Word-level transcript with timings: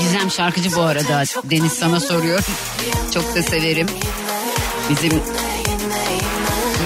Gizem 0.00 0.30
şarkıcı 0.30 0.76
bu 0.76 0.80
arada. 0.82 1.22
Deniz 1.44 1.72
sana 1.72 2.00
soruyor. 2.00 2.40
Çok 3.14 3.36
da 3.36 3.42
severim. 3.42 3.86
Bizim 4.90 5.22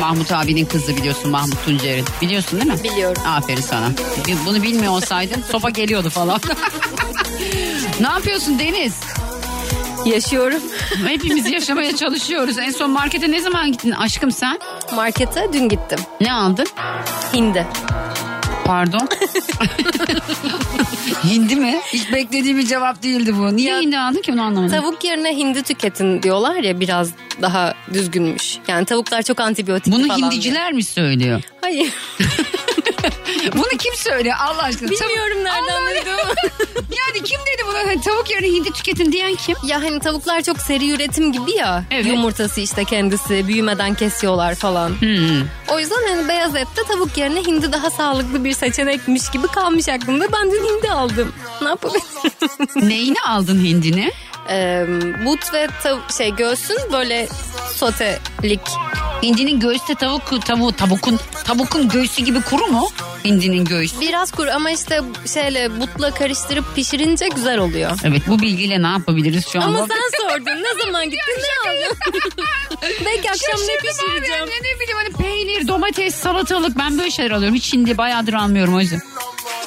Mahmut 0.00 0.32
abinin 0.32 0.64
kızı 0.64 0.96
biliyorsun 0.96 1.30
Mahmut 1.30 1.64
Tuncer'in. 1.64 2.04
Biliyorsun 2.22 2.60
değil 2.60 2.72
mi? 2.72 2.84
Biliyorum. 2.84 3.22
Aferin 3.26 3.60
sana. 3.60 3.88
Bunu 4.46 4.62
bilmiyor 4.62 4.92
olsaydın 4.92 5.44
sopa 5.52 5.70
geliyordu 5.70 6.10
falan. 6.10 6.40
ne 8.00 8.06
yapıyorsun 8.08 8.58
Deniz? 8.58 8.94
Yaşıyorum. 10.04 10.62
Hepimiz 11.06 11.50
yaşamaya 11.52 11.96
çalışıyoruz. 11.96 12.58
En 12.58 12.70
son 12.70 12.90
markete 12.90 13.30
ne 13.30 13.40
zaman 13.40 13.72
gittin 13.72 13.90
aşkım 13.90 14.30
sen? 14.30 14.58
Markete 14.94 15.48
dün 15.52 15.68
gittim. 15.68 15.98
Ne 16.20 16.32
aldın? 16.32 16.66
Hindi. 17.32 17.66
Pardon. 18.66 19.08
hindi 21.24 21.56
mi? 21.56 21.80
Hiç 21.92 22.12
beklediğim 22.12 22.58
bir 22.58 22.66
cevap 22.66 23.02
değildi 23.02 23.34
bu. 23.38 23.56
Niye 23.56 23.70
Ya- 23.72 23.80
hindi 23.80 23.98
aldın 23.98 24.22
ki 24.22 24.32
onu 24.32 24.42
anlamadım. 24.42 24.76
Tavuk 24.80 25.04
yerine 25.04 25.36
hindi 25.36 25.62
tüketin 25.62 26.22
diyorlar 26.22 26.54
ya 26.56 26.80
biraz 26.80 27.10
daha 27.42 27.74
düzgünmüş. 27.94 28.58
Yani 28.68 28.84
tavuklar 28.84 29.22
çok 29.22 29.40
antibiyotik 29.40 29.92
Bunu 29.94 30.06
falan. 30.08 30.18
hindiciler 30.18 30.72
mi 30.72 30.84
söylüyor? 30.84 31.42
Hayır. 31.60 31.92
Bunu 33.56 33.68
kim 33.78 33.94
söylüyor 33.94 34.36
Allah 34.40 34.62
aşkına? 34.62 34.90
Bilmiyorum 34.90 35.44
nereden 35.44 35.86
duydum. 35.86 36.34
Yani 36.76 37.24
kim 37.24 37.40
dedi 37.40 37.62
bunu? 37.66 37.76
Hani 37.78 38.00
tavuk 38.00 38.30
yerine 38.30 38.46
hindi 38.46 38.70
tüketin 38.72 39.12
diyen 39.12 39.34
kim? 39.34 39.56
ya 39.64 39.82
hani 39.82 40.00
tavuklar 40.00 40.42
çok 40.42 40.60
seri 40.60 40.90
üretim 40.90 41.32
gibi 41.32 41.52
ya. 41.52 41.84
Evet. 41.90 42.06
Yumurtası 42.06 42.60
işte 42.60 42.84
kendisi 42.84 43.48
büyümeden 43.48 43.94
kesiyorlar 43.94 44.54
falan. 44.54 44.88
Hmm. 44.88 45.42
O 45.68 45.78
yüzden 45.80 46.08
hani 46.08 46.28
beyaz 46.28 46.56
ette 46.56 46.82
tavuk 46.88 47.18
yerine 47.18 47.40
hindi 47.40 47.72
daha 47.72 47.90
sağlıklı 47.90 48.44
bir 48.44 48.52
seçenekmiş 48.52 49.30
gibi 49.30 49.46
kalmış 49.46 49.88
aklımda. 49.88 50.32
Ben 50.32 50.50
dün 50.50 50.64
hindi 50.64 50.90
aldım. 50.90 51.32
Ne 51.62 51.68
yapabilirim? 51.68 52.04
Neyini 52.88 53.20
aldın 53.20 53.64
hindini? 53.64 54.12
Ee, 54.50 54.86
but 55.24 55.54
ve 55.54 55.68
tav- 55.84 56.16
şey 56.18 56.36
göğsün 56.36 56.78
böyle 56.92 57.28
sotelik 57.74 58.60
Hindinin 59.22 59.60
göğüste 59.60 59.94
tavuk 59.94 60.46
tavuğu 60.46 60.72
tavukun 60.72 61.20
tavukun 61.44 61.88
göğsü 61.88 62.22
gibi 62.22 62.40
kuru 62.42 62.66
mu? 62.66 62.88
Hindinin 63.26 63.64
göğsü. 63.64 64.00
Biraz 64.00 64.30
kuru 64.30 64.50
ama 64.50 64.70
işte 64.70 65.00
şeyle 65.34 65.80
butla 65.80 66.10
karıştırıp 66.14 66.74
pişirince 66.74 67.28
güzel 67.28 67.58
oluyor. 67.58 67.90
Evet 68.04 68.22
bu 68.26 68.38
bilgiyle 68.40 68.82
ne 68.82 68.86
yapabiliriz 68.86 69.46
şu 69.52 69.62
anda? 69.62 69.78
Ama 69.78 69.86
sen 69.86 70.28
sordun 70.28 70.62
ne 70.62 70.84
zaman 70.84 71.04
gittin 71.04 71.38
ne 71.38 71.70
aldın? 71.70 71.96
Belki 73.04 73.30
akşam 73.30 73.60
ne 73.60 73.76
pişireceğim? 73.76 74.46
Ne, 74.46 74.70
ne 74.70 74.80
bileyim 74.80 74.96
hani 74.96 75.12
peynir, 75.12 75.68
domates, 75.68 76.14
salatalık 76.14 76.78
ben 76.78 76.98
böyle 76.98 77.10
şeyler 77.10 77.30
alıyorum. 77.30 77.56
Hiç 77.56 77.72
hindi 77.72 77.98
bayağıdır 77.98 78.32
almıyorum 78.32 78.74
o 78.74 78.80
yüzden. 78.80 79.00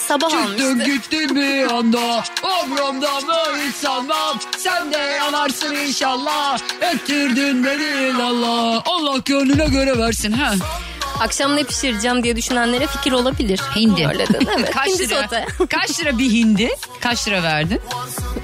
Sabah 0.07 0.33
almıştı. 0.33 0.83
gitti 0.85 1.35
bir 1.35 1.71
anda 1.71 2.23
Ömrümden 2.43 3.27
böyle 3.27 3.67
hiç 3.67 3.75
sanmam 3.75 4.39
Sen 4.57 4.93
de 4.93 4.97
yanarsın 4.97 5.75
inşallah 5.75 6.59
Ettirdin 6.81 7.65
beni 7.65 8.23
Allah 8.23 8.83
Allah 8.85 9.17
gönlüne 9.25 9.65
göre 9.65 9.97
versin 9.97 10.31
ha 10.31 10.53
Akşam 11.19 11.55
ne 11.55 11.63
pişireceğim 11.63 12.23
diye 12.23 12.35
düşünenlere 12.35 12.87
fikir 12.87 13.11
olabilir. 13.11 13.61
Hindi. 13.75 14.01
Dedin 14.19 14.47
evet. 14.57 14.71
Kaç 14.73 14.87
hindi 14.87 15.09
lira? 15.09 15.23
sote. 15.23 15.45
Kaç 15.69 15.99
lira 15.99 16.17
bir 16.17 16.31
hindi? 16.31 16.69
Kaç 17.01 17.27
lira 17.27 17.43
verdin? 17.43 17.81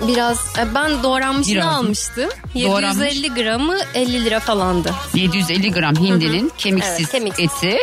Biraz 0.08 0.38
e, 0.60 0.76
ben 0.76 1.04
doğranmışını 1.04 1.56
Biraz 1.56 1.66
mı? 1.66 1.72
almıştım. 1.78 2.30
Doğranmış. 2.56 3.06
750 3.16 3.34
gramı 3.34 3.78
50 3.94 4.26
lira 4.26 4.40
falandı. 4.40 4.92
750 5.14 5.72
gram 5.72 5.96
hindinin 5.96 6.52
kemiksiz 6.58 7.00
Evet, 7.00 7.12
kemiksiz. 7.12 7.46
eti 7.64 7.78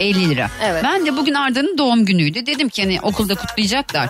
50 0.00 0.30
lira. 0.30 0.50
Evet. 0.64 0.84
Ben 0.84 1.06
de 1.06 1.16
bugün 1.16 1.34
Arda'nın 1.34 1.78
doğum 1.78 2.04
günüydü. 2.04 2.46
Dedim 2.46 2.68
ki 2.68 2.82
hani 2.82 3.00
okulda 3.00 3.34
kutlayacaklar. 3.34 4.08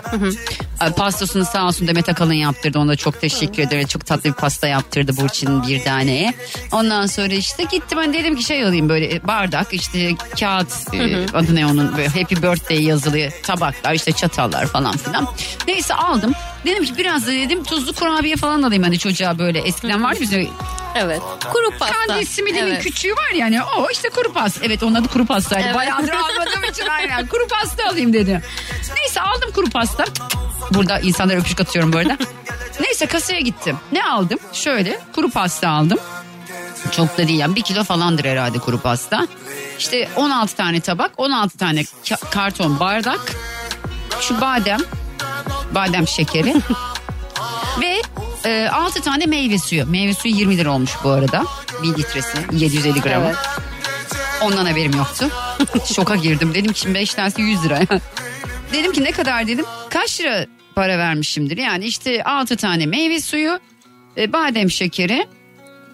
Ay, 0.80 0.92
Pastasını 0.92 1.44
sağ 1.44 1.66
olsun 1.66 1.88
Demet 1.88 2.08
Akalın 2.08 2.32
yaptırdı. 2.32 2.78
Ona 2.78 2.96
çok 2.96 3.20
teşekkür 3.20 3.62
ederim. 3.62 3.86
Çok 3.86 4.06
tatlı 4.06 4.30
bir 4.30 4.34
pasta 4.34 4.68
yaptırdı 4.68 5.16
Burçin'in 5.16 5.62
bir 5.62 5.84
taneye. 5.84 6.34
Ondan 6.72 7.06
sonra 7.06 7.34
işte 7.34 7.62
gittim 7.62 7.98
ben 8.02 8.14
dedim 8.14 8.36
ki 8.36 8.42
şey 8.44 8.64
alayım 8.64 8.88
böyle 8.88 9.26
bardak 9.26 9.74
işte 9.74 10.10
kağıt 10.40 10.94
e, 10.94 11.26
adı 11.34 11.54
ne 11.54 11.66
onun 11.66 11.96
böyle 11.96 12.08
happy 12.08 12.34
birthday 12.34 12.82
yazılı 12.84 13.28
tabaklar 13.42 13.94
işte 13.94 14.12
çatallar 14.12 14.66
falan 14.66 14.96
filan. 14.96 15.26
Neyse 15.68 15.94
aldım. 15.94 16.32
Dedim 16.66 16.84
ki 16.84 16.92
biraz 16.98 17.26
da 17.26 17.32
dedim 17.32 17.64
tuzlu 17.64 17.92
kurabiye 17.92 18.36
falan 18.36 18.62
alayım 18.62 18.82
hani 18.82 18.98
çocuğa 18.98 19.38
böyle 19.38 19.58
eskiden 19.60 20.02
vardı 20.04 20.18
bizim 20.20 20.48
Evet. 20.94 21.20
Kuru 21.52 21.78
pasta. 21.78 21.94
Kandil 22.06 22.26
simidinin 22.26 22.66
Evet. 22.66 22.82
küçüğü 22.82 23.12
var 23.12 23.30
yani 23.34 23.62
o 23.62 23.90
işte 23.90 24.08
kuru 24.08 24.32
pasta. 24.32 24.60
Evet 24.64 24.82
onun 24.82 24.94
adı 24.94 25.08
kuru 25.08 25.26
pastaydı. 25.26 25.64
Evet. 25.66 25.76
Bayağıdır 25.76 26.12
almadığım 26.12 26.64
için 26.70 26.86
aynen 26.86 27.26
kuru 27.26 27.48
pasta 27.48 27.88
alayım 27.88 28.12
dedi. 28.12 28.42
Neyse 28.96 29.20
aldım 29.20 29.52
kuru 29.54 29.70
pasta. 29.70 30.04
Burada 30.70 30.98
insanlara 31.00 31.38
öpücük 31.38 31.60
atıyorum 31.60 31.92
bu 31.92 31.98
arada. 31.98 32.16
Neyse 32.80 33.06
kasaya 33.06 33.40
gittim. 33.40 33.76
Ne 33.92 34.04
aldım? 34.04 34.38
Şöyle 34.52 35.00
kuru 35.14 35.30
pasta 35.30 35.68
aldım. 35.68 35.98
Çok 36.96 37.18
da 37.18 37.28
değil 37.28 37.38
yani 37.38 37.56
bir 37.56 37.62
kilo 37.62 37.84
falandır 37.84 38.24
herhalde 38.24 38.58
kuru 38.58 38.80
pasta. 38.80 39.26
İşte 39.78 40.08
16 40.16 40.56
tane 40.56 40.80
tabak 40.80 41.10
16 41.16 41.58
tane 41.58 41.80
ka- 41.80 42.30
karton 42.30 42.80
bardak. 42.80 43.20
Şu 44.20 44.40
badem 44.40 44.80
badem 45.74 46.08
şekeri 46.08 46.54
ve 47.80 48.02
e, 48.44 48.68
6 48.68 49.02
tane 49.02 49.26
meyve 49.26 49.58
suyu. 49.58 49.86
Meyve 49.86 50.14
suyu 50.14 50.34
20 50.34 50.56
lira 50.56 50.70
olmuş 50.72 50.90
bu 51.04 51.10
arada. 51.10 51.44
1 51.82 51.88
litresi 51.88 52.38
750 52.52 53.00
gramı. 53.00 53.26
Evet. 53.26 53.36
Ondan 54.42 54.66
haberim 54.66 54.92
yoktu. 54.96 55.30
Şoka 55.94 56.16
girdim. 56.16 56.54
Dedim 56.54 56.72
ki 56.72 56.94
5 56.94 57.14
tanesi 57.14 57.42
100 57.42 57.64
lira. 57.64 57.80
dedim 58.72 58.92
ki 58.92 59.04
ne 59.04 59.12
kadar 59.12 59.46
dedim. 59.46 59.64
Kaç 59.90 60.20
lira 60.20 60.46
para 60.74 60.98
vermişimdir? 60.98 61.56
Yani 61.56 61.84
işte 61.84 62.24
6 62.24 62.56
tane 62.56 62.86
meyve 62.86 63.20
suyu, 63.20 63.60
e, 64.16 64.32
badem 64.32 64.70
şekeri, 64.70 65.26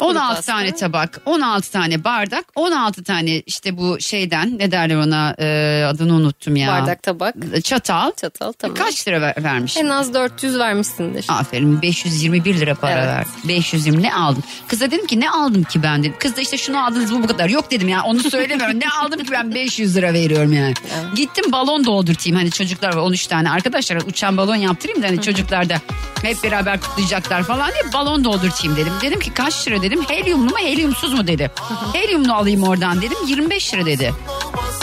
16 0.00 0.34
pasta. 0.36 0.52
tane 0.52 0.74
tabak, 0.74 1.20
16 1.26 1.72
tane 1.72 2.04
bardak, 2.04 2.44
16 2.54 3.04
tane 3.04 3.40
işte 3.40 3.76
bu 3.78 4.00
şeyden 4.00 4.58
ne 4.58 4.70
derler 4.70 4.96
ona 4.96 5.34
e, 5.38 5.84
adını 5.84 6.14
unuttum 6.14 6.56
ya. 6.56 6.68
Bardak 6.68 7.02
tabak. 7.02 7.34
Çatal. 7.64 8.12
Çatal 8.20 8.52
tamam. 8.52 8.76
Kaç 8.76 9.08
lira 9.08 9.20
ver- 9.20 9.34
vermişim? 9.44 9.86
En 9.86 9.90
az 9.90 10.14
400 10.14 10.58
vermişsindir. 10.58 11.24
Aferin 11.28 11.82
521 11.82 12.60
lira 12.60 12.74
para 12.74 12.92
Evet. 12.92 13.06
verdim. 13.06 13.32
520 13.48 14.02
ne 14.02 14.14
aldım? 14.14 14.42
Kıza 14.68 14.86
dedim 14.90 15.06
ki 15.06 15.20
ne 15.20 15.30
aldım 15.30 15.64
ki 15.64 15.82
ben 15.82 16.00
dedim. 16.02 16.14
Kız 16.18 16.36
da 16.36 16.40
işte 16.40 16.58
şunu 16.58 16.84
aldınız 16.86 17.12
bu 17.12 17.22
bu 17.22 17.26
kadar. 17.26 17.48
Yok 17.48 17.70
dedim 17.70 17.88
ya 17.88 18.02
onu 18.02 18.20
söylemiyorum. 18.30 18.80
ne 18.80 18.88
aldım 19.02 19.24
ki 19.24 19.32
ben 19.32 19.54
500 19.54 19.96
lira 19.96 20.12
veriyorum 20.12 20.52
yani. 20.52 20.74
Gittim 21.14 21.52
balon 21.52 21.84
doldurtayım. 21.84 22.36
Hani 22.38 22.50
çocuklar 22.50 22.94
var 22.94 23.00
13 23.02 23.26
tane 23.26 23.50
arkadaşlar 23.50 23.96
uçan 23.96 24.36
balon 24.36 24.54
yaptırayım 24.56 25.02
da 25.02 25.06
hani 25.06 25.22
çocuklar 25.22 25.68
da 25.68 25.74
hep 26.22 26.42
beraber 26.44 26.80
kutlayacaklar 26.80 27.42
falan 27.42 27.70
diye 27.72 27.92
balon 27.92 28.24
doldurtayım 28.24 28.76
dedim. 28.76 28.92
Dedim 29.02 29.20
ki 29.20 29.30
kaç 29.34 29.68
lira 29.68 29.82
dedim. 29.86 30.04
Helyumlu 30.08 30.50
mu 30.50 30.58
helyumsuz 30.58 31.12
mu 31.12 31.26
dedi. 31.26 31.50
Helyumlu 31.92 32.34
alayım 32.34 32.62
oradan 32.62 33.02
dedim. 33.02 33.18
25 33.26 33.74
lira 33.74 33.86
dedi. 33.86 34.14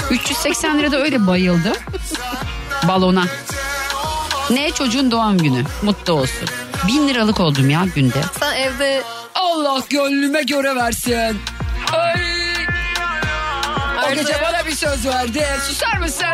380 0.10 0.80
lira 0.80 0.92
da 0.92 0.98
öyle 0.98 1.28
bayıldı. 1.28 1.74
Balona. 2.88 3.26
Ne 4.50 4.72
çocuğun 4.72 5.12
doğum 5.12 5.38
günü. 5.38 5.64
Mutlu 5.82 6.14
olsun. 6.14 6.50
Bin 6.88 7.08
liralık 7.08 7.40
oldum 7.40 7.70
ya 7.70 7.86
günde. 7.96 8.22
Sen 8.40 8.54
evde 8.54 9.04
Allah 9.36 9.82
gönlüme 9.90 10.44
göre 10.44 10.76
versin. 10.76 11.40
Ay. 11.94 12.22
O 14.12 14.16
gece 14.16 14.34
bana 14.44 14.66
bir 14.66 14.76
söz 14.76 15.06
verdi. 15.08 15.48
Susar 15.68 15.98
mısın? 15.98 16.26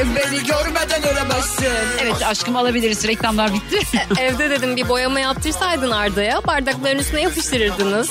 Beni 0.00 0.44
görmeden 0.44 1.02
ölemezsin. 1.02 1.66
Evet 2.00 2.22
aşkım 2.26 2.56
alabiliriz 2.56 3.06
reklamlar 3.08 3.54
bitti. 3.54 3.78
evde 4.18 4.50
dedim 4.50 4.76
bir 4.76 4.88
boyama 4.88 5.20
yaptırsaydın 5.20 5.90
Arda'ya 5.90 6.46
bardakların 6.46 6.98
üstüne 6.98 7.22
yapıştırırdınız. 7.22 8.10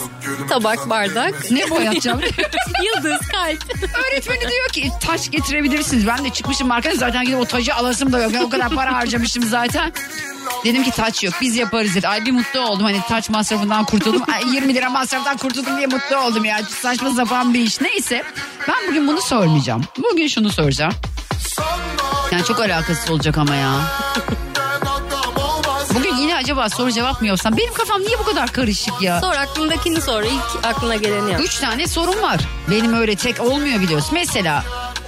Tabak 0.50 0.90
bardak. 0.90 1.52
ne 1.52 1.70
boyatacağım? 1.70 2.22
Yıldız 2.86 3.28
kalp. 3.32 3.64
Öğretmeni 4.08 4.40
diyor 4.40 4.70
ki 4.74 4.90
taş 5.08 5.32
getirebilirsiniz. 5.32 6.08
Ben 6.08 6.26
de 6.26 6.30
çıkmışım 6.30 6.68
markete 6.68 6.96
zaten 6.98 7.26
gidip 7.26 7.40
o 7.40 7.46
tacı 7.46 7.76
alasım 7.76 8.14
da 8.14 8.20
yok. 8.20 8.32
Ben 8.34 8.42
o 8.42 8.50
kadar 8.50 8.70
para 8.70 8.94
harcamıştım 8.96 9.44
zaten. 9.44 9.94
Dedim 10.66 10.84
ki 10.84 10.92
taç 10.92 11.24
yok 11.24 11.34
biz 11.42 11.56
yaparız 11.56 11.96
dedi. 11.96 12.08
Ay 12.08 12.26
bir 12.26 12.32
mutlu 12.32 12.60
oldum 12.60 12.84
hani 12.86 13.02
taç 13.08 13.30
masrafından 13.30 13.86
kurtuldum. 13.86 14.24
Ay 14.34 14.56
20 14.56 14.74
lira 14.76 14.90
masraftan 14.90 15.38
kurtuldum 15.38 15.78
diye 15.78 15.88
mutlu 15.88 16.18
oldum 16.18 16.46
ya. 16.46 16.60
Saçma 16.82 17.12
sapan 17.12 17.54
bir 17.54 17.60
iş. 17.60 17.82
Neyse 17.82 18.24
ben 18.68 18.76
bugün 18.90 19.08
bunu 19.08 19.22
sormayacağım. 19.22 19.84
Bugün 20.12 20.28
şunu 20.28 20.50
soracağım. 20.52 20.94
Yani 22.40 22.48
çok 22.48 22.60
alakasız 22.60 23.12
olacak 23.12 23.38
ama 23.38 23.56
ya. 23.56 23.82
acaba 26.40 26.70
soru 26.70 26.92
cevap 26.92 27.22
mı 27.22 27.28
yapsam? 27.28 27.58
Benim 27.58 27.74
kafam 27.74 28.02
niye 28.02 28.20
bu 28.20 28.24
kadar 28.24 28.52
karışık 28.54 29.02
ya? 29.02 29.22
Sor 29.22 29.34
aklındakini 29.34 30.02
sor. 30.02 30.24
İlk 30.24 30.66
aklına 30.66 30.96
geleni 30.96 31.32
yap. 31.32 31.42
Üç 31.44 31.58
tane 31.58 31.88
sorun 31.88 32.22
var. 32.22 32.40
Benim 32.72 32.94
öyle 32.94 33.16
tek 33.16 33.42
olmuyor 33.42 33.82
biliyorsun. 33.82 34.10
Mesela 34.14 34.64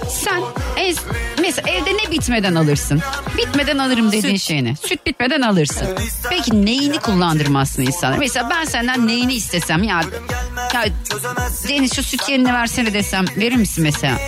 sen 0.08 0.42
ez, 0.76 0.96
mesela 1.40 1.70
evde 1.70 1.90
ne 1.90 2.10
bitmeden 2.10 2.54
alırsın? 2.54 3.02
Bitmeden 3.38 3.78
alırım 3.78 4.12
dediğin 4.12 4.36
Süt. 4.36 4.46
şeyini. 4.48 4.76
Süt 4.76 5.06
bitmeden 5.06 5.40
alırsın. 5.40 5.88
Peki 6.30 6.66
neyini 6.66 6.98
kullandırmazsın 6.98 7.82
insanlar? 7.82 8.18
Mesela 8.18 8.50
ben 8.50 8.64
senden 8.64 9.06
neyini 9.06 9.34
istesem 9.34 9.82
ya, 9.82 10.02
ya 10.74 10.84
Deniz 11.68 11.94
şu 11.94 12.02
süt 12.02 12.28
yerine 12.28 12.54
versene 12.54 12.94
desem 12.94 13.24
verir 13.36 13.56
misin 13.56 13.84
mesela? 13.84 14.18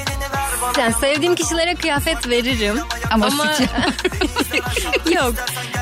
Yani 0.79 0.95
sevdiğim 1.01 1.35
kişilere 1.35 1.75
kıyafet 1.75 2.29
veririm. 2.29 2.77
Ama 3.11 3.27
Ama, 3.27 3.47
yok. 5.15 5.35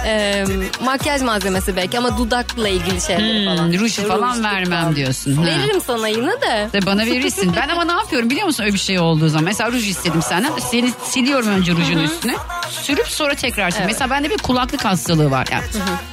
Ee, 0.06 0.44
makyaj 0.84 1.23
malzemesi 1.23 1.76
belki 1.76 1.99
ama 1.99 2.19
dudakla 2.19 2.69
ilgili 2.69 3.00
şeyler 3.00 3.44
falan. 3.44 3.67
Hmm, 3.69 3.79
ruj 3.81 3.93
falan 3.96 4.37
ruj, 4.37 4.44
vermem 4.44 4.81
falan. 4.82 4.96
diyorsun. 4.96 5.37
Ha. 5.37 5.44
Veririm 5.44 5.81
sana 5.87 6.08
yine 6.08 6.40
de. 6.40 6.69
De 6.73 6.87
bana 6.87 7.06
verirsin. 7.06 7.52
Ben 7.56 7.69
ama 7.69 7.84
ne 7.84 7.93
yapıyorum 7.93 8.31
biliyor 8.31 8.46
musun 8.46 8.64
öyle 8.64 8.75
bir 8.75 8.79
şey 8.79 8.99
olduğu 8.99 9.29
zaman. 9.29 9.44
Mesela 9.44 9.73
ruj 9.73 9.88
istedim 9.88 10.23
senden. 10.23 10.52
Seni 10.70 10.93
siliyorum 11.05 11.49
önce 11.49 11.73
rujun 11.73 11.99
üstüne. 11.99 12.34
Sürüp 12.73 13.09
sonra 13.09 13.35
tekrar 13.35 13.71
siliyorum. 13.71 13.93
Mesela 13.93 14.11
bende 14.11 14.31
bir 14.31 14.39
kulaklık 14.39 14.85
hastalığı 14.85 15.31
var. 15.31 15.47
Yani. 15.53 15.65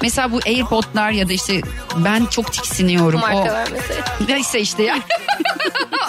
Mesela 0.02 0.32
bu 0.32 0.40
AirPod'lar 0.46 1.12
ya 1.12 1.30
da 1.30 1.34
işte 1.34 1.62
ben 1.96 2.26
çok 2.26 2.54
tiksiniyorum. 2.54 3.20
Marka 3.20 3.38
o, 3.38 3.46
vermesi. 3.46 3.94
Neyse 4.28 4.60
işte 4.60 4.84
ya. 4.84 4.96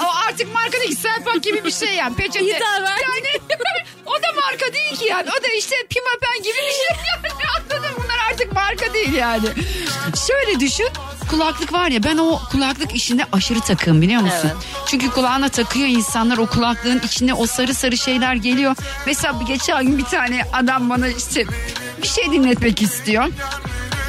o 0.05 0.09
artık 0.29 0.55
marka 0.55 0.81
değil. 0.81 0.97
Selpak 0.97 1.43
gibi 1.43 1.65
bir 1.65 1.71
şey 1.71 1.95
yani. 1.95 2.17
Peçete. 2.17 2.45
Yani 2.45 3.41
o 4.07 4.23
da 4.23 4.33
marka 4.41 4.73
değil 4.73 4.97
ki 4.97 5.05
yani. 5.05 5.29
O 5.39 5.43
da 5.43 5.49
işte 5.59 5.77
pimapen 5.91 6.39
gibi 6.39 6.57
bir 6.57 6.73
şey 6.73 6.87
yani. 6.91 7.29
Anladın? 7.57 7.95
Bunlar 7.97 8.19
artık 8.41 8.53
marka 8.53 8.95
değil 8.95 9.13
yani. 9.13 9.47
Şöyle 10.27 10.61
düşün. 10.61 10.89
Kulaklık 11.31 11.73
var 11.73 11.89
ya 11.89 12.03
ben 12.03 12.19
o 12.19 12.39
kulaklık 12.53 12.95
işinde 12.95 13.25
aşırı 13.33 13.61
takığım 13.61 14.03
biliyor 14.03 14.23
musun? 14.23 14.39
Evet. 14.45 14.57
Çünkü 14.87 15.11
kulağına 15.11 15.49
takıyor 15.49 15.89
insanlar 15.89 16.39
o 16.39 16.47
kulaklığın 16.47 17.01
içine 17.05 17.35
o 17.35 17.47
sarı 17.47 17.75
sarı 17.75 17.99
şeyler 17.99 18.35
geliyor. 18.35 18.77
Mesela 19.07 19.41
geçen 19.49 19.87
gün 19.87 19.99
bir 19.99 20.05
tane 20.05 20.43
adam 20.53 20.91
bana 20.91 21.09
işte 21.09 21.45
bir 22.03 22.09
şey 22.09 22.25
dinletmek 22.33 22.83
istiyor. 22.83 23.25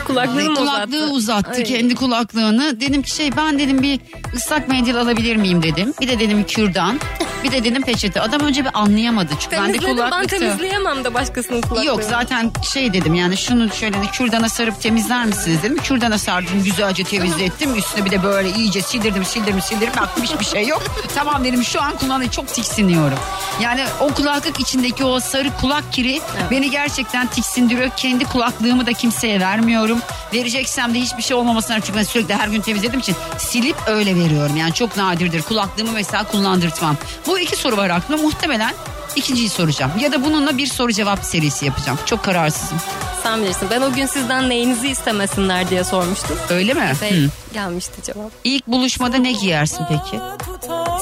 Kulaklığı 0.08 0.50
mı 0.50 0.56
Kulaklığı 0.56 0.98
uzattı? 0.98 1.12
uzattı 1.14 1.52
Ay. 1.58 1.64
kendi 1.64 1.96
kulaklığını. 1.96 2.80
Dedim 2.80 3.02
ki 3.02 3.16
şey 3.16 3.38
ben 3.38 3.60
dedim 3.60 3.82
bir 3.82 4.00
ıslak 4.36 4.68
mendil 4.68 4.96
alabilir 4.96 5.36
miyim 5.36 5.64
dedim. 5.64 5.94
Bir 6.02 6.08
de 6.08 6.20
dedim 6.20 6.46
kürdan. 6.48 7.00
Bir 7.44 7.52
de 7.52 7.64
dedim 7.64 7.82
peçete. 7.82 8.22
Adam 8.22 8.42
önce 8.42 8.66
bir 8.66 8.72
anlayamadı. 8.74 9.34
Çünkü 9.40 9.56
bende 9.58 9.78
Temizledim 9.78 10.12
ben 10.12 10.28
temizleyemem 10.28 11.04
de 11.04 11.14
başkasının 11.14 11.62
kulaklığını. 11.62 11.86
Yok 11.86 12.04
zaten 12.04 12.52
şey 12.74 12.94
dedim 12.94 13.14
yani 13.14 13.38
şunu 13.38 13.70
şöyle 13.70 13.94
de 13.94 14.06
kürdana 14.14 14.50
sarıp 14.50 14.82
temizler 14.82 15.26
misiniz 15.26 15.58
dedim. 15.64 15.78
Kürdana 15.78 16.18
sardım 16.18 16.64
güzelce 16.64 17.04
temizlettim. 17.04 17.76
Üstüne 17.76 18.06
bir 18.06 18.12
de 18.12 18.24
böyle 18.24 18.50
iyice 18.52 18.82
sildirdim 18.82 19.26
sildirdim 19.26 19.62
sildirdim. 19.62 20.02
Baktım 20.02 20.24
hiçbir 20.24 20.46
şey 20.46 20.68
yok. 20.68 20.84
tamam 21.16 21.44
dedim 21.44 21.64
şu 21.64 21.82
an 21.82 21.98
kulağına 21.98 22.32
çok 22.32 22.48
tiksiniyorum. 22.48 23.18
Yani 23.62 23.84
o 24.00 24.08
kulaklık 24.14 24.60
içindeki 24.60 25.04
o 25.06 25.20
sarı 25.20 25.50
kulak 25.62 25.94
kiri 25.94 26.22
beni 26.52 26.72
gerçekten 26.72 27.28
tiksindiriyor. 27.28 27.90
Kendi 27.98 28.26
kulaklığımı 28.26 28.86
da 28.86 28.94
kimseye 28.94 29.40
vermiyorum. 29.40 30.00
Vereceksem 30.34 30.94
de 30.94 31.00
hiçbir 31.00 31.24
şey 31.24 31.38
olmamasına 31.38 31.80
çünkü 31.80 32.00
ben 32.00 32.04
sürekli 32.04 32.34
her 32.36 32.48
gün 32.48 32.62
temizlediğim 32.62 33.00
için 33.00 33.16
silip 33.38 33.76
öyle 33.88 34.16
veriyorum. 34.16 34.58
Yani 34.58 34.74
çok 34.74 34.98
nadirdir. 34.98 35.42
Kulaklığımı 35.42 35.92
mesela 35.92 36.24
kullandırtmam. 36.24 36.96
Bu 37.28 37.31
iki 37.40 37.56
soru 37.56 37.78
var 37.78 37.90
aklımda. 37.90 38.24
Muhtemelen 38.24 38.74
ikinciyi 39.16 39.50
soracağım. 39.50 39.92
Ya 40.00 40.12
da 40.12 40.24
bununla 40.26 40.58
bir 40.58 40.68
soru 40.68 40.92
cevap 40.92 41.26
serisi 41.26 41.66
yapacağım. 41.66 42.00
Çok 42.06 42.24
kararsızım. 42.24 42.78
Sen 43.24 43.42
bilirsin. 43.42 43.68
Ben 43.72 43.82
o 43.82 43.94
gün 43.94 44.06
sizden 44.06 44.50
neyinizi 44.50 44.88
istemesinler 44.88 45.70
diye 45.70 45.84
sormuştum. 45.84 46.38
Öyle 46.50 46.74
mi? 46.74 46.94
Ve 47.02 47.12
Hı. 47.12 47.30
gelmişti 47.54 48.02
cevap. 48.04 48.32
İlk 48.44 48.68
buluşmada 48.68 49.18
ne 49.18 49.32
giyersin 49.32 49.86
peki? 49.90 50.20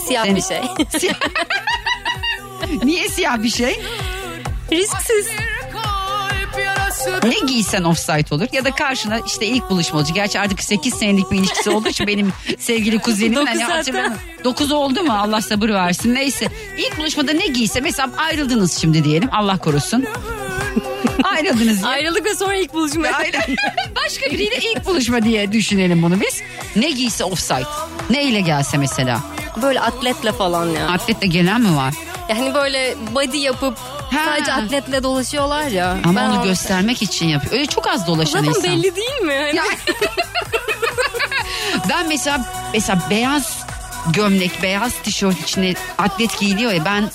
Siyah 0.07 0.25
Sen- 0.25 0.35
bir 0.35 0.41
şey. 0.41 0.61
Niye 2.83 3.09
siyah 3.09 3.43
bir 3.43 3.49
şey? 3.49 3.81
Risksiz. 4.71 5.27
Ne 7.23 7.47
giysen 7.47 7.83
offside 7.83 8.35
olur. 8.35 8.47
Ya 8.51 8.65
da 8.65 8.71
karşına 8.71 9.19
işte 9.27 9.45
ilk 9.45 9.69
buluşma 9.69 9.99
olacak. 9.99 10.15
Gerçi 10.15 10.39
artık 10.39 10.63
8 10.63 10.93
senelik 10.93 11.31
bir 11.31 11.37
ilişkisi 11.39 11.69
olduğu 11.69 11.89
için 11.89 12.07
benim 12.07 12.33
sevgili 12.59 12.99
kuzenim. 12.99 13.35
Dokuz 13.35 13.47
hani 13.49 13.59
zaten. 13.59 13.75
hatırlamıyorum. 13.75 14.17
9 14.43 14.71
oldu 14.71 15.03
mu 15.03 15.13
Allah 15.13 15.41
sabır 15.41 15.69
versin. 15.69 16.15
Neyse. 16.15 16.47
İlk 16.77 16.97
buluşmada 16.97 17.31
ne 17.31 17.47
giyse 17.47 17.79
mesela 17.81 18.09
ayrıldınız 18.17 18.81
şimdi 18.81 19.03
diyelim. 19.03 19.29
Allah 19.31 19.57
korusun. 19.57 20.05
Ayrıldınız. 21.23 21.77
diye. 21.81 21.87
Ayrılık 21.91 22.25
ve 22.25 22.35
sonra 22.35 22.55
ilk 22.55 22.73
buluşma. 22.73 23.07
Aynen. 23.13 23.41
Başka 24.05 24.25
biriyle 24.25 24.55
ilk 24.57 24.85
buluşma 24.85 25.21
diye 25.21 25.51
düşünelim 25.51 26.03
bunu 26.03 26.21
biz. 26.21 26.41
Ne 26.75 26.91
giyse 26.91 27.23
offside. 27.23 27.63
Ne 28.09 28.23
ile 28.23 28.41
gelse 28.41 28.77
mesela. 28.77 29.19
Böyle 29.61 29.79
atletle 29.81 30.31
falan 30.31 30.65
ya. 30.69 30.87
Atletle 30.87 31.27
gelen 31.27 31.61
mi 31.61 31.75
var? 31.75 31.93
Yani 32.29 32.53
böyle 32.53 32.95
body 33.15 33.37
yapıp 33.37 33.77
Ha. 34.11 34.25
sadece 34.25 34.53
atletle 34.53 35.03
dolaşıyorlar 35.03 35.67
ya. 35.67 35.97
Ama 36.05 36.21
Ben 36.21 36.29
onu 36.29 36.43
göstermek 36.43 37.01
için 37.01 37.27
yapıyor. 37.27 37.53
Öyle 37.53 37.65
çok 37.65 37.87
az 37.87 38.07
dolaşan 38.07 38.31
Zaten 38.39 38.49
insan. 38.49 38.63
belli 38.63 38.95
değil 38.95 39.21
mi? 39.21 39.33
Hani 39.35 39.55
Ya- 39.55 39.63
ben 41.89 42.07
mesela 42.07 42.45
mesela 42.73 42.99
beyaz 43.09 43.57
gömlek, 44.13 44.63
beyaz 44.63 44.93
tişört 45.03 45.41
içine 45.41 45.73
atlet 45.97 46.39
giyiliyor 46.39 46.71
ya 46.71 46.85
ben 46.85 47.09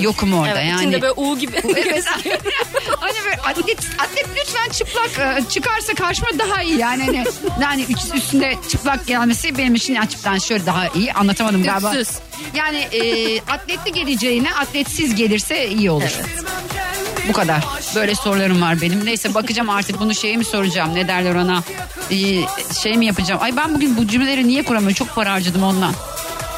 yokum 0.00 0.34
orada 0.34 0.50
Hmm. 0.52 0.58
Evet, 0.58 0.70
yani. 0.70 0.80
içinde 0.80 1.02
böyle 1.02 1.12
U 1.12 1.38
gibi. 1.38 1.56
Evet. 1.76 2.04
hani 3.00 3.14
böyle 3.24 3.36
atlet, 3.36 3.78
atlet 3.98 4.26
lütfen 4.36 4.68
çıplak 4.72 5.10
e, 5.18 5.48
çıkarsa 5.48 5.94
karşıma 5.94 6.28
daha 6.38 6.62
iyi 6.62 6.78
yani 6.78 7.04
hani 7.04 7.24
yani 7.62 7.86
üstünde 8.14 8.54
çıplak 8.68 9.06
gelmesi 9.06 9.58
benim 9.58 9.74
için 9.74 9.94
açıktan 9.94 10.38
şöyle 10.38 10.66
daha 10.66 10.88
iyi 10.88 11.12
anlatamadım 11.12 11.62
galiba. 11.62 11.94
Üstsüz. 11.96 12.18
Yani 12.54 12.78
e, 12.78 13.40
atletli 13.40 13.92
geleceğine 13.92 14.54
atletsiz 14.54 15.14
gelirse 15.14 15.68
iyi 15.68 15.90
olur. 15.90 16.10
Bu 17.28 17.32
kadar. 17.32 17.64
Böyle 17.94 18.14
sorularım 18.14 18.62
var 18.62 18.80
benim. 18.80 19.04
Neyse 19.04 19.34
bakacağım 19.34 19.70
artık 19.70 20.00
bunu 20.00 20.14
şeye 20.14 20.36
mi 20.36 20.44
soracağım? 20.44 20.94
Ne 20.94 21.08
derler 21.08 21.34
ona? 21.34 21.62
Ee, 22.10 22.16
şey 22.82 22.96
mi 22.96 23.06
yapacağım? 23.06 23.42
Ay 23.42 23.56
ben 23.56 23.74
bugün 23.74 23.96
bu 23.96 24.06
cümleleri 24.08 24.48
niye 24.48 24.62
kuramıyorum? 24.62 24.94
Çok 24.94 25.14
para 25.14 25.32
harcadım 25.32 25.62
ondan. 25.62 25.92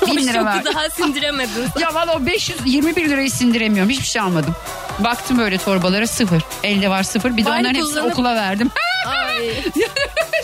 Bin 0.06 0.26
lira 0.26 0.44
ver. 0.44 0.64
daha 0.64 0.90
sindiremedin. 0.90 1.64
Ya 1.80 1.94
valla 1.94 2.16
o 2.16 2.26
521 2.26 3.08
lirayı 3.10 3.30
sindiremiyorum. 3.30 3.90
Hiçbir 3.90 4.04
şey 4.06 4.22
almadım. 4.22 4.54
Baktım 4.98 5.38
böyle 5.38 5.58
torbalara 5.58 6.06
sıfır. 6.06 6.42
Elde 6.62 6.90
var 6.90 7.02
sıfır. 7.02 7.36
Bir 7.36 7.44
de 7.44 7.50
Bari 7.50 7.60
onların 7.60 7.74
hepsini 7.74 7.92
kullanıp- 7.94 8.12
okula 8.12 8.34
verdim. 8.34 8.70
Ay. 9.06 9.50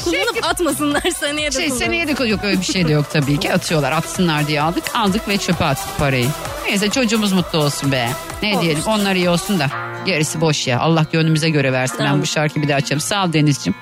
Kullanıp 0.05 0.39
atmasınlar 0.45 1.03
seneye 1.21 1.53
de 1.53 1.57
Şey 1.57 1.69
kullan. 1.69 1.79
seneye 1.79 2.09
de 2.19 2.25
yok 2.29 2.41
öyle 2.45 2.61
bir 2.61 2.65
şey 2.65 2.89
de 2.89 2.93
yok 2.93 3.11
tabii 3.13 3.41
ki. 3.41 3.53
Atıyorlar 3.53 3.93
atsınlar 3.93 4.47
diye 4.47 4.63
aldık. 4.63 4.85
Aldık 4.95 5.29
ve 5.29 5.39
çöpe 5.39 5.65
attık 5.65 5.99
parayı. 5.99 6.29
Neyse 6.69 6.91
çocuğumuz 6.91 7.33
mutlu 7.33 7.59
olsun 7.59 7.93
be. 7.93 8.09
Ne 8.43 8.49
Olsun. 8.49 8.63
diyelim 8.63 8.83
onlar 8.87 9.15
iyi 9.15 9.31
olsun 9.31 9.59
da. 9.59 9.67
Gerisi 10.07 10.41
boş 10.41 10.67
ya. 10.67 10.81
Allah 10.81 11.07
gönlümüze 11.13 11.51
göre 11.51 11.73
versin. 11.73 11.99
Ben 12.01 12.23
bu 12.23 12.27
şarkıyı 12.27 12.63
bir 12.65 12.69
daha 12.69 12.77
açarım. 12.77 13.01
Sağ 13.01 13.25
ol 13.25 13.33
Deniz'ciğim. 13.33 13.75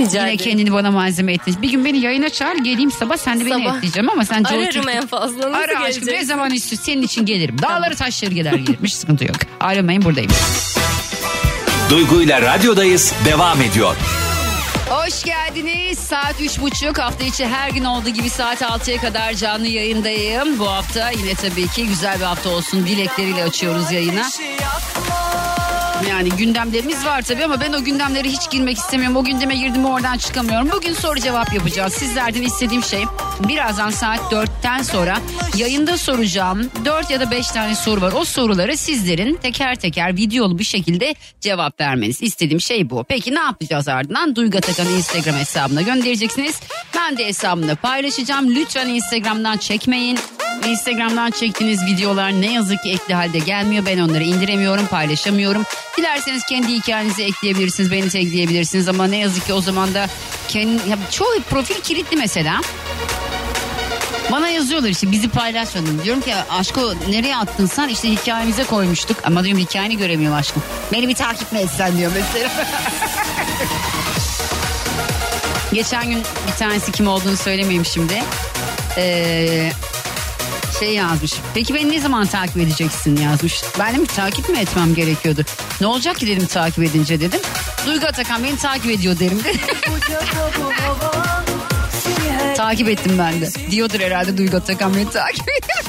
Rica 0.00 0.18
Yine 0.20 0.32
ederim. 0.34 0.50
kendini 0.50 0.72
bana 0.72 0.90
malzeme 0.90 1.32
ettin. 1.32 1.56
Bir 1.62 1.70
gün 1.70 1.84
beni 1.84 1.98
yayına 1.98 2.28
çağır 2.30 2.54
geleyim 2.56 2.90
sabah 2.90 3.16
sen 3.16 3.40
de 3.40 3.46
beni 3.46 3.64
Sabah. 3.64 3.76
ekleyeceğim 3.76 4.10
ama 4.10 4.24
sen 4.24 4.44
Joy 4.50 4.58
Ararım 4.58 4.70
Türk'ü- 4.70 4.90
en 4.90 5.06
fazla. 5.06 5.36
Nasıl 5.36 5.54
Ara 5.54 5.62
aşkım 5.62 5.82
gelecek? 6.04 6.04
ne 6.20 6.24
zaman 6.24 6.50
istiyorsun 6.50 6.84
senin 6.86 7.02
için 7.02 7.26
gelirim. 7.26 7.56
Dağları 7.62 7.96
taşları 7.96 8.34
gider 8.34 8.52
gelirim. 8.52 8.78
Hiç 8.84 8.92
sıkıntı 8.92 9.24
yok. 9.24 9.36
Aramayın 9.60 10.02
buradayım. 10.04 10.30
Duygu 11.90 12.22
ile 12.22 12.42
radyodayız 12.42 13.12
devam 13.24 13.62
ediyor. 13.62 13.96
Hoş 14.90 15.22
geldiniz. 15.22 15.98
Saat 15.98 16.40
üç 16.40 16.60
buçuk. 16.60 16.98
Hafta 16.98 17.24
içi 17.24 17.46
her 17.46 17.70
gün 17.70 17.84
olduğu 17.84 18.08
gibi 18.08 18.30
saat 18.30 18.62
6'ya 18.62 19.00
kadar 19.00 19.34
canlı 19.34 19.66
yayındayım. 19.66 20.58
Bu 20.58 20.68
hafta 20.70 21.10
yine 21.10 21.34
tabii 21.34 21.68
ki 21.68 21.86
güzel 21.86 22.18
bir 22.18 22.24
hafta 22.24 22.50
olsun. 22.50 22.86
Dilekleriyle 22.86 23.44
açıyoruz 23.44 23.92
yayına. 23.92 24.22
Yani 26.08 26.28
gündemlerimiz 26.28 27.06
var 27.06 27.22
tabii 27.22 27.44
ama 27.44 27.60
ben 27.60 27.72
o 27.72 27.84
gündemlere 27.84 28.28
hiç 28.28 28.50
girmek 28.50 28.78
istemiyorum. 28.78 29.16
O 29.16 29.24
gündeme 29.24 29.56
girdim 29.56 29.84
oradan 29.84 30.18
çıkamıyorum. 30.18 30.70
Bugün 30.72 30.94
soru 30.94 31.20
cevap 31.20 31.54
yapacağız. 31.54 31.92
Sizlerden 31.92 32.42
istediğim 32.42 32.82
şey 32.82 33.04
birazdan 33.48 33.90
saat 33.90 34.18
4'ten 34.18 34.82
sonra 34.82 35.18
yayında 35.56 35.98
soracağım 35.98 36.70
4 36.84 37.10
ya 37.10 37.20
da 37.20 37.30
5 37.30 37.48
tane 37.48 37.74
soru 37.74 38.00
var. 38.00 38.12
O 38.12 38.24
soruları 38.24 38.76
sizlerin 38.76 39.34
teker 39.34 39.76
teker 39.76 40.16
videolu 40.16 40.58
bir 40.58 40.64
şekilde 40.64 41.14
cevap 41.40 41.80
vermeniz. 41.80 42.22
İstediğim 42.22 42.60
şey 42.60 42.90
bu. 42.90 43.04
Peki 43.08 43.34
ne 43.34 43.40
yapacağız 43.40 43.88
ardından? 43.88 44.36
Duygu 44.36 44.58
Atakan'ın 44.58 44.96
Instagram 44.96 45.34
hesabına 45.34 45.82
göndereceksiniz. 45.82 46.60
Ben 46.96 47.18
de 47.18 47.26
hesabımda 47.26 47.74
paylaşacağım. 47.74 48.54
Lütfen 48.54 48.88
Instagram'dan 48.88 49.56
çekmeyin. 49.56 50.18
Instagram'dan 50.66 51.30
çektiğiniz 51.30 51.86
videolar 51.86 52.32
ne 52.32 52.52
yazık 52.52 52.82
ki 52.82 52.90
ekli 52.90 53.14
halde 53.14 53.38
gelmiyor. 53.38 53.86
Ben 53.86 53.98
onları 53.98 54.24
indiremiyorum, 54.24 54.86
paylaşamıyorum. 54.86 55.62
Dilerseniz 55.96 56.44
kendi 56.44 56.68
hikayenizi 56.68 57.22
ekleyebilirsiniz, 57.22 57.90
beni 57.92 58.06
ekleyebilirsiniz 58.06 58.88
ama 58.88 59.06
ne 59.06 59.16
yazık 59.16 59.46
ki 59.46 59.52
o 59.52 59.60
zaman 59.60 59.94
da 59.94 60.06
kendi, 60.48 60.88
ya 60.88 60.98
çoğu 61.10 61.42
profil 61.50 61.80
kilitli 61.80 62.16
mesela. 62.16 62.60
Bana 64.32 64.48
yazıyorlar 64.48 64.88
işte 64.88 65.10
bizi 65.10 65.28
paylaşmadın. 65.28 66.00
Diyorum 66.04 66.22
ki 66.22 66.34
aşko 66.50 66.94
nereye 67.08 67.36
attın 67.36 67.66
sen? 67.66 67.88
İşte 67.88 68.10
hikayemize 68.10 68.64
koymuştuk. 68.64 69.16
Ama 69.24 69.44
diyorum 69.44 69.60
hikayeni 69.60 69.96
göremiyorum 69.96 70.38
aşkım. 70.38 70.62
Beni 70.92 71.08
bir 71.08 71.14
takip 71.14 71.52
mi 71.52 71.58
etsen 71.58 71.98
diyor 71.98 72.12
mesela. 72.14 72.50
Geçen 75.72 76.10
gün 76.10 76.22
bir 76.48 76.52
tanesi 76.58 76.92
kim 76.92 77.08
olduğunu 77.08 77.36
söylemeyeyim 77.36 77.84
şimdi. 77.84 78.22
Ee, 78.96 79.72
şey 80.80 80.94
yazmış. 80.94 81.32
Peki 81.54 81.74
beni 81.74 81.92
ne 81.92 82.00
zaman 82.00 82.26
takip 82.26 82.56
edeceksin 82.56 83.16
yazmış. 83.16 83.62
Ben 83.78 83.94
de 83.94 83.98
mi 83.98 84.06
takip 84.06 84.48
mi 84.48 84.58
etmem 84.58 84.94
gerekiyordu? 84.94 85.44
Ne 85.80 85.86
olacak 85.86 86.18
ki 86.18 86.26
dedim 86.26 86.46
takip 86.46 86.84
edince 86.84 87.20
dedim. 87.20 87.40
Duygu 87.86 88.06
Atakan 88.06 88.44
beni 88.44 88.58
takip 88.58 88.90
ediyor 88.90 89.18
derim 89.18 89.44
de. 89.44 89.52
takip 92.56 92.88
ettim 92.88 93.18
ben 93.18 93.40
de. 93.40 93.48
Diyordur 93.70 94.00
herhalde 94.00 94.38
Duygu 94.38 94.56
Atakan 94.56 94.94
beni 94.94 95.10
takip 95.10 95.48
ediyor. 95.48 95.84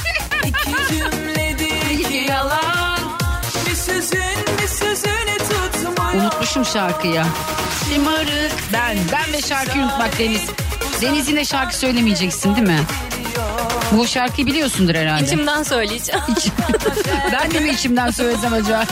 Unutmuşum 6.16 6.66
şarkıyı. 6.66 7.24
Şımarık 7.90 8.52
ben. 8.74 8.98
Ben 9.12 9.34
ve 9.34 9.42
şarkıyı 9.42 9.84
unutmak 9.84 10.20
Deniz. 10.20 10.42
Deniz 11.02 11.30
yine 11.30 11.46
şarkı 11.46 11.78
söylemeyeceksin 11.78 12.56
değil 12.56 12.68
mi? 12.68 12.80
Bu 13.92 14.08
şarkıyı 14.08 14.48
biliyorsundur 14.48 14.96
herhalde. 14.96 15.26
İçimden 15.26 15.64
söyleyeceğim. 15.64 16.22
ben 17.34 17.52
de 17.52 17.60
mi 17.60 17.70
içimden 17.70 18.12
söylesem 18.12 18.54
acaba? 18.54 18.84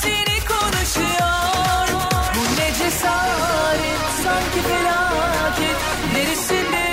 Seni 0.00 0.38
konuşuyor 0.48 1.88
Bu 2.34 2.60
ne 2.60 2.68
cesaret 2.74 4.00
sanki 4.24 4.68
felaket 4.68 5.76
Neresinde 6.14 6.86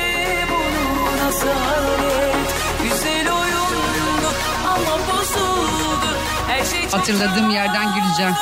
bunun 0.50 1.28
asalet 1.28 2.36
Güzel 2.84 3.32
oyundu 3.32 4.30
ama 4.68 4.98
bozuldu 5.08 6.08
Her 6.48 6.66
şey 6.66 6.82
çok 6.84 6.94
Hatırladığım 6.94 7.50
yerden 7.50 7.86
güleceğim. 7.96 8.34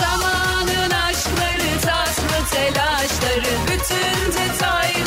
Zamanın 0.00 0.90
aşkları 0.90 1.80
tatlı 1.82 2.48
telaşları 2.50 3.52
Bütün 3.66 4.32
detayları 4.32 5.03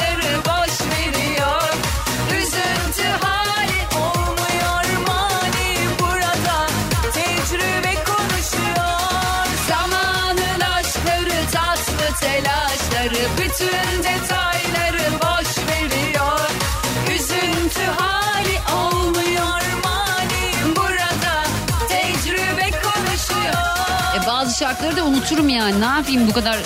şarkıları 24.59 24.95
da 24.95 25.03
unuturum 25.03 25.49
yani. 25.49 25.81
Ne 25.81 25.85
yapayım 25.85 26.27
bu 26.27 26.33
kadar 26.33 26.57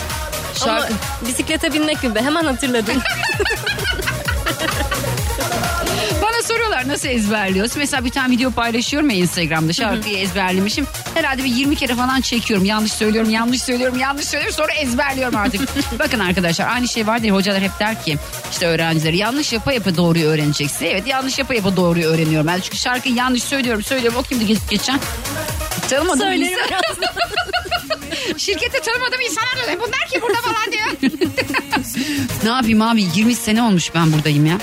Ama 0.62 0.79
şarkı. 0.79 0.93
bisiklete 1.27 1.74
binmek 1.74 2.01
gibi 2.01 2.19
hemen 2.19 2.45
hatırladım. 2.45 2.95
Bana 6.21 6.43
soruyorlar 6.43 6.88
nasıl 6.88 7.07
ezberliyoruz. 7.07 7.71
Mesela 7.77 8.05
bir 8.05 8.10
tane 8.10 8.33
video 8.33 8.51
paylaşıyorum 8.51 9.10
ya 9.10 9.15
Instagram'da 9.15 9.74
şarkıyı 9.74 10.17
ezberlemişim. 10.17 10.88
Herhalde 11.13 11.43
bir 11.43 11.50
20 11.50 11.75
kere 11.75 11.95
falan 11.95 12.21
çekiyorum. 12.21 12.65
Yanlış 12.65 12.93
söylüyorum, 12.93 13.29
yanlış 13.29 13.63
söylüyorum, 13.63 14.00
yanlış 14.00 14.25
söylüyorum. 14.25 14.55
Sonra 14.57 14.74
ezberliyorum 14.74 15.36
artık. 15.36 15.62
Bakın 16.00 16.19
arkadaşlar 16.19 16.67
aynı 16.67 16.88
şey 16.88 17.07
vardır 17.07 17.27
ya 17.27 17.33
hocalar 17.33 17.62
hep 17.62 17.79
der 17.79 18.03
ki 18.03 18.17
işte 18.51 18.67
öğrencileri 18.67 19.17
yanlış 19.17 19.53
yapa 19.53 19.74
yapa 19.74 19.98
doğruyu 19.98 20.25
öğreneceksin. 20.25 20.86
Evet 20.86 21.07
yanlış 21.07 21.39
yapa 21.39 21.53
yapa 21.53 21.75
doğruyu 21.75 22.05
öğreniyorum. 22.05 22.48
Ben 22.48 22.60
çünkü 22.60 22.77
şarkıyı 22.77 23.15
yanlış 23.15 23.43
söylüyorum, 23.43 23.83
söylüyorum. 23.83 24.19
O 24.19 24.24
kimdi 24.24 24.57
geçen? 24.69 25.00
Tanımadığım 25.89 26.19
Söylerim 26.19 26.57
Şirkette 28.38 28.79
tanımadığım 28.81 29.21
insanlar 29.21 29.67
diyor. 29.67 29.79
Bunlar 29.88 30.07
ki 30.07 30.21
burada 30.21 30.38
falan 30.41 30.71
diyor. 30.71 31.11
ne 32.43 32.50
yapayım 32.50 32.81
abi 32.81 33.03
20 33.15 33.35
sene 33.35 33.63
olmuş 33.63 33.91
ben 33.95 34.13
buradayım 34.13 34.45
ya. 34.45 34.57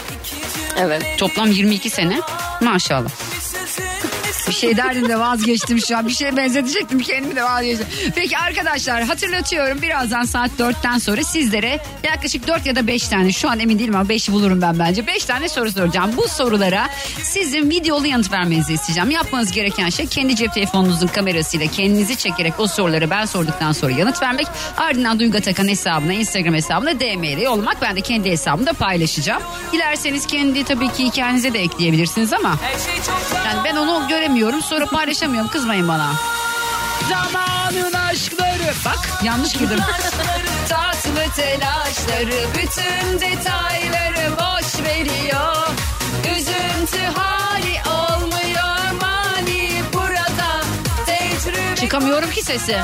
evet. 0.78 1.02
Toplam 1.18 1.50
22 1.50 1.90
sene. 1.90 2.20
Maşallah. 2.60 3.08
Şey 4.60 4.76
derdim 4.76 5.08
de 5.08 5.18
vazgeçtim 5.20 5.80
şu 5.80 5.96
an. 5.96 6.06
Bir 6.08 6.12
şeye 6.12 6.36
benzetecektim 6.36 6.98
kendimi 7.00 7.36
de 7.36 7.44
vazgeçtim. 7.44 7.86
Peki 8.14 8.38
arkadaşlar 8.38 9.02
hatırlatıyorum. 9.02 9.82
Birazdan 9.82 10.24
saat 10.24 10.50
4'ten 10.58 10.98
sonra 10.98 11.22
sizlere 11.24 11.80
yaklaşık 12.04 12.46
4 12.48 12.66
ya 12.66 12.76
da 12.76 12.86
5 12.86 13.08
tane 13.08 13.32
şu 13.32 13.50
an 13.50 13.58
emin 13.60 13.78
değilim 13.78 13.96
ama 13.96 14.08
5 14.08 14.28
bulurum 14.30 14.62
ben 14.62 14.78
bence. 14.78 15.06
5 15.06 15.24
tane 15.24 15.48
soru 15.48 15.72
soracağım. 15.72 16.10
Bu 16.16 16.28
sorulara 16.28 16.88
sizin 17.22 17.70
videolu 17.70 18.06
yanıt 18.06 18.32
vermenizi 18.32 18.72
isteyeceğim. 18.72 19.10
Yapmanız 19.10 19.52
gereken 19.52 19.88
şey 19.88 20.06
kendi 20.06 20.36
cep 20.36 20.54
telefonunuzun 20.54 21.06
kamerasıyla 21.06 21.66
kendinizi 21.66 22.16
çekerek 22.16 22.52
o 22.60 22.66
soruları 22.66 23.10
ben 23.10 23.24
sorduktan 23.24 23.72
sonra 23.72 23.92
yanıt 23.92 24.22
vermek. 24.22 24.46
Ardından 24.76 25.20
Duygu 25.20 25.36
Atakan 25.38 25.68
hesabına 25.68 26.12
Instagram 26.12 26.54
hesabına 26.54 27.00
DM 27.00 27.22
ile 27.24 27.42
yollamak. 27.42 27.82
Ben 27.82 27.96
de 27.96 28.00
kendi 28.00 28.30
hesabımda 28.30 28.72
paylaşacağım. 28.72 29.42
Dilerseniz 29.72 30.26
kendi 30.26 30.64
tabii 30.64 30.92
ki 30.92 31.04
hikayenize 31.04 31.52
de 31.52 31.58
ekleyebilirsiniz 31.62 32.32
ama 32.32 32.56
Her 32.62 32.78
şey 32.78 32.94
çok 33.06 33.20
yani 33.48 33.64
ben 33.64 33.76
onu 33.76 34.08
göremiyorum 34.08 34.62
sonra 34.62 34.86
paylaşamıyorum 34.86 35.50
kızmayın 35.50 35.88
bana. 35.88 36.12
Zamanın 37.08 37.92
aşkları. 37.92 38.72
Bak 38.84 39.08
yanlış 39.22 39.52
girdim. 39.52 39.78
Tatlı 40.68 41.32
telaşları 41.36 42.46
bütün 42.54 43.20
detayları 43.20 44.32
boş 44.32 44.84
veriyor 44.84 45.68
Üzüntü 46.36 47.04
hali 47.14 47.80
olmuyor 47.88 49.00
mani 49.00 49.82
burada 49.92 50.64
Tecrübe 51.06 51.76
Çıkamıyorum 51.76 52.30
ki 52.30 52.42
sesi. 52.42 52.80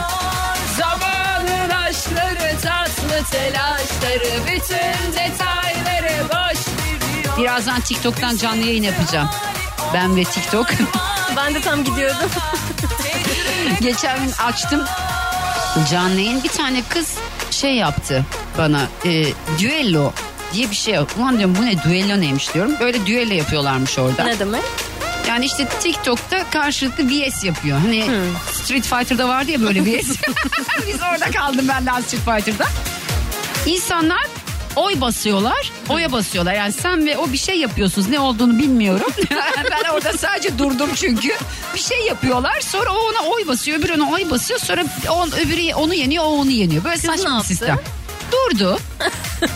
Zamanın 0.78 1.70
aşkları 1.70 2.60
tatlı 2.62 3.24
telaşları 3.30 4.46
bütün 4.46 5.12
detayları 5.12 6.28
boş 6.28 6.58
veriyor 6.58 7.38
Birazdan 7.38 7.80
TikTok'tan 7.80 8.36
canlı 8.36 8.62
yayın 8.66 8.82
yapacağım. 8.82 9.28
Ben 9.94 10.16
ve 10.16 10.24
TikTok. 10.24 10.66
Ben 11.36 11.54
de 11.54 11.60
tam 11.60 11.84
gidiyordum. 11.84 12.30
Geçen 13.80 14.24
gün 14.24 14.32
açtım 14.32 14.84
canlı 15.90 16.20
yayın. 16.20 16.42
Bir 16.42 16.48
tane 16.48 16.82
kız 16.88 17.14
şey 17.50 17.74
yaptı 17.74 18.24
bana. 18.58 18.82
E, 19.04 19.24
düello 19.58 20.12
diye 20.52 20.70
bir 20.70 20.74
şey. 20.76 20.98
Ulan 21.18 21.38
diyorum 21.38 21.56
bu 21.58 21.66
ne 21.66 21.82
düello 21.82 22.20
neymiş 22.20 22.54
diyorum. 22.54 22.72
Böyle 22.80 23.06
düello 23.06 23.34
yapıyorlarmış 23.34 23.98
orada. 23.98 24.24
ne 24.24 24.38
demek? 24.38 24.62
Yani 25.28 25.44
işte 25.44 25.68
TikTok'ta 25.68 26.50
karşılıklı 26.50 27.04
VS 27.08 27.44
yapıyor. 27.44 27.78
Hani 27.78 28.10
Street 28.52 28.84
Fighter'da 28.84 29.28
vardı 29.28 29.50
ya 29.50 29.60
böyle 29.60 29.82
VS. 29.82 30.08
Biz 30.88 30.96
orada 31.12 31.30
kaldım 31.30 31.66
ben 31.68 31.86
daha 31.86 32.02
Street 32.02 32.24
Fighter'da. 32.24 32.66
İnsanlar 33.66 34.26
oy 34.76 35.00
basıyorlar. 35.00 35.72
Oya 35.88 36.12
basıyorlar. 36.12 36.54
Yani 36.54 36.72
sen 36.72 37.06
ve 37.06 37.18
o 37.18 37.32
bir 37.32 37.38
şey 37.38 37.58
yapıyorsunuz. 37.58 38.08
Ne 38.08 38.20
olduğunu 38.20 38.58
bilmiyorum. 38.58 39.12
ben 39.70 39.90
orada 39.94 40.12
sadece 40.12 40.58
durdum 40.58 40.90
çünkü. 40.94 41.32
Bir 41.74 41.80
şey 41.80 42.06
yapıyorlar. 42.06 42.60
Sonra 42.60 42.90
o 42.90 42.98
ona 42.98 43.28
oy 43.28 43.46
basıyor. 43.46 43.78
Öbürü 43.78 43.94
ona 43.94 44.10
oy 44.10 44.30
basıyor. 44.30 44.60
Sonra 44.60 44.84
on, 45.10 45.30
öbürü 45.32 45.74
onu 45.74 45.94
yeniyor. 45.94 46.24
O 46.24 46.28
onu 46.28 46.50
yeniyor. 46.50 46.84
Böyle 46.84 46.96
ne 46.96 47.00
saçma 47.00 47.38
bir 47.38 47.44
sistem. 47.44 47.78
Durdu. 48.32 48.78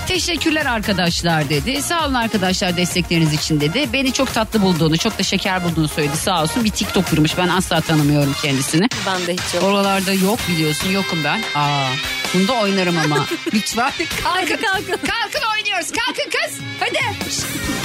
Teşekkürler 0.09 0.67
arkadaşlar 0.67 1.49
dedi. 1.49 1.83
Sağ 1.83 2.07
olun 2.07 2.15
arkadaşlar 2.15 2.77
destekleriniz 2.77 3.33
için 3.33 3.61
dedi. 3.61 3.89
Beni 3.93 4.13
çok 4.13 4.35
tatlı 4.35 4.63
bulduğunu, 4.63 4.99
çok 4.99 5.19
da 5.19 5.23
şeker 5.23 5.65
bulduğunu 5.65 5.89
söyledi. 5.89 6.17
Sağ 6.17 6.43
olsun 6.43 6.65
bir 6.65 6.71
TikToker'mış. 6.71 7.39
Ben 7.39 7.49
asla 7.49 7.81
tanımıyorum 7.81 8.35
kendisini. 8.43 8.89
Ben 9.07 9.27
de 9.27 9.33
hiç 9.33 9.55
yok. 9.55 9.65
Oralarda 9.65 10.13
yok 10.13 10.39
biliyorsun 10.49 10.91
yokum 10.91 11.25
ben. 11.25 11.43
Aa, 11.55 11.89
bunda 12.35 12.52
oynarım 12.52 12.99
ama. 12.99 13.26
Lütfen. 13.54 13.92
Kalkın 14.25 14.56
kalkın. 14.56 14.92
Kalkın 14.92 15.42
oynuyoruz. 15.56 15.88
Kalkın 15.92 16.30
kız. 16.30 16.58
Hadi. 16.80 16.99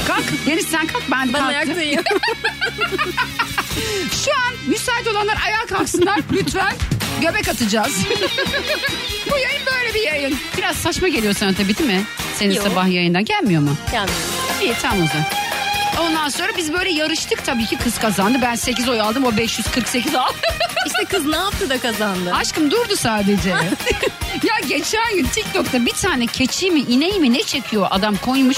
Kalk. 0.08 0.24
Deniz 0.46 0.68
sen 0.68 0.88
kalk 0.88 1.04
ben 1.12 1.34
Ben 1.34 1.42
ayaktayım. 1.44 2.04
Şu 4.26 4.32
an 4.32 4.54
müsait 4.68 5.08
olanlar 5.08 5.38
ayağa 5.46 5.66
kalksınlar 5.66 6.20
lütfen. 6.32 6.74
Göbek 7.22 7.48
atacağız. 7.50 7.98
Bu 9.32 9.38
yayın 9.38 9.62
böyle 9.66 9.94
bir 9.94 10.02
yayın. 10.02 10.38
Biraz 10.58 10.76
saçma 10.76 11.08
geliyor 11.08 11.34
sana 11.34 11.54
tabii 11.54 11.78
değil 11.78 11.90
mi? 11.90 12.04
Senin 12.40 12.54
Yok. 12.54 12.68
sabah 12.68 12.88
yayından 12.88 13.26
gelmiyor 13.26 13.62
mu? 13.62 13.76
Gelmiyor. 13.92 14.18
İyi 14.62 14.74
tamam 14.82 14.98
o 15.04 15.08
zaman. 15.08 15.26
Ondan 16.02 16.30
sonra 16.30 16.48
biz 16.58 16.74
böyle 16.74 16.90
yarıştık 16.90 17.46
tabii 17.46 17.66
ki 17.66 17.78
kız 17.78 17.98
kazandı. 18.00 18.38
Ben 18.42 18.56
8 18.56 18.90
oy 18.90 19.02
aldım 19.02 19.24
o 19.26 19.38
548 19.38 20.16
aldı. 20.16 20.34
İşte 20.86 21.06
kız 21.18 21.26
ne 21.26 21.36
yaptı 21.36 21.70
da 21.70 21.80
kazandı? 21.80 22.34
Aşkım 22.34 22.72
durdu 22.72 22.96
sadece. 22.96 23.50
ya 24.44 24.56
geçen 24.68 25.16
gün 25.16 25.26
TikTok'ta 25.26 25.86
bir 25.86 25.92
tane 25.92 26.28
keçi 26.28 26.72
mi 26.72 26.80
ineği 26.80 27.20
mi 27.20 27.34
ne 27.34 27.44
çekiyor 27.44 27.88
adam 27.90 28.16
koymuş. 28.16 28.58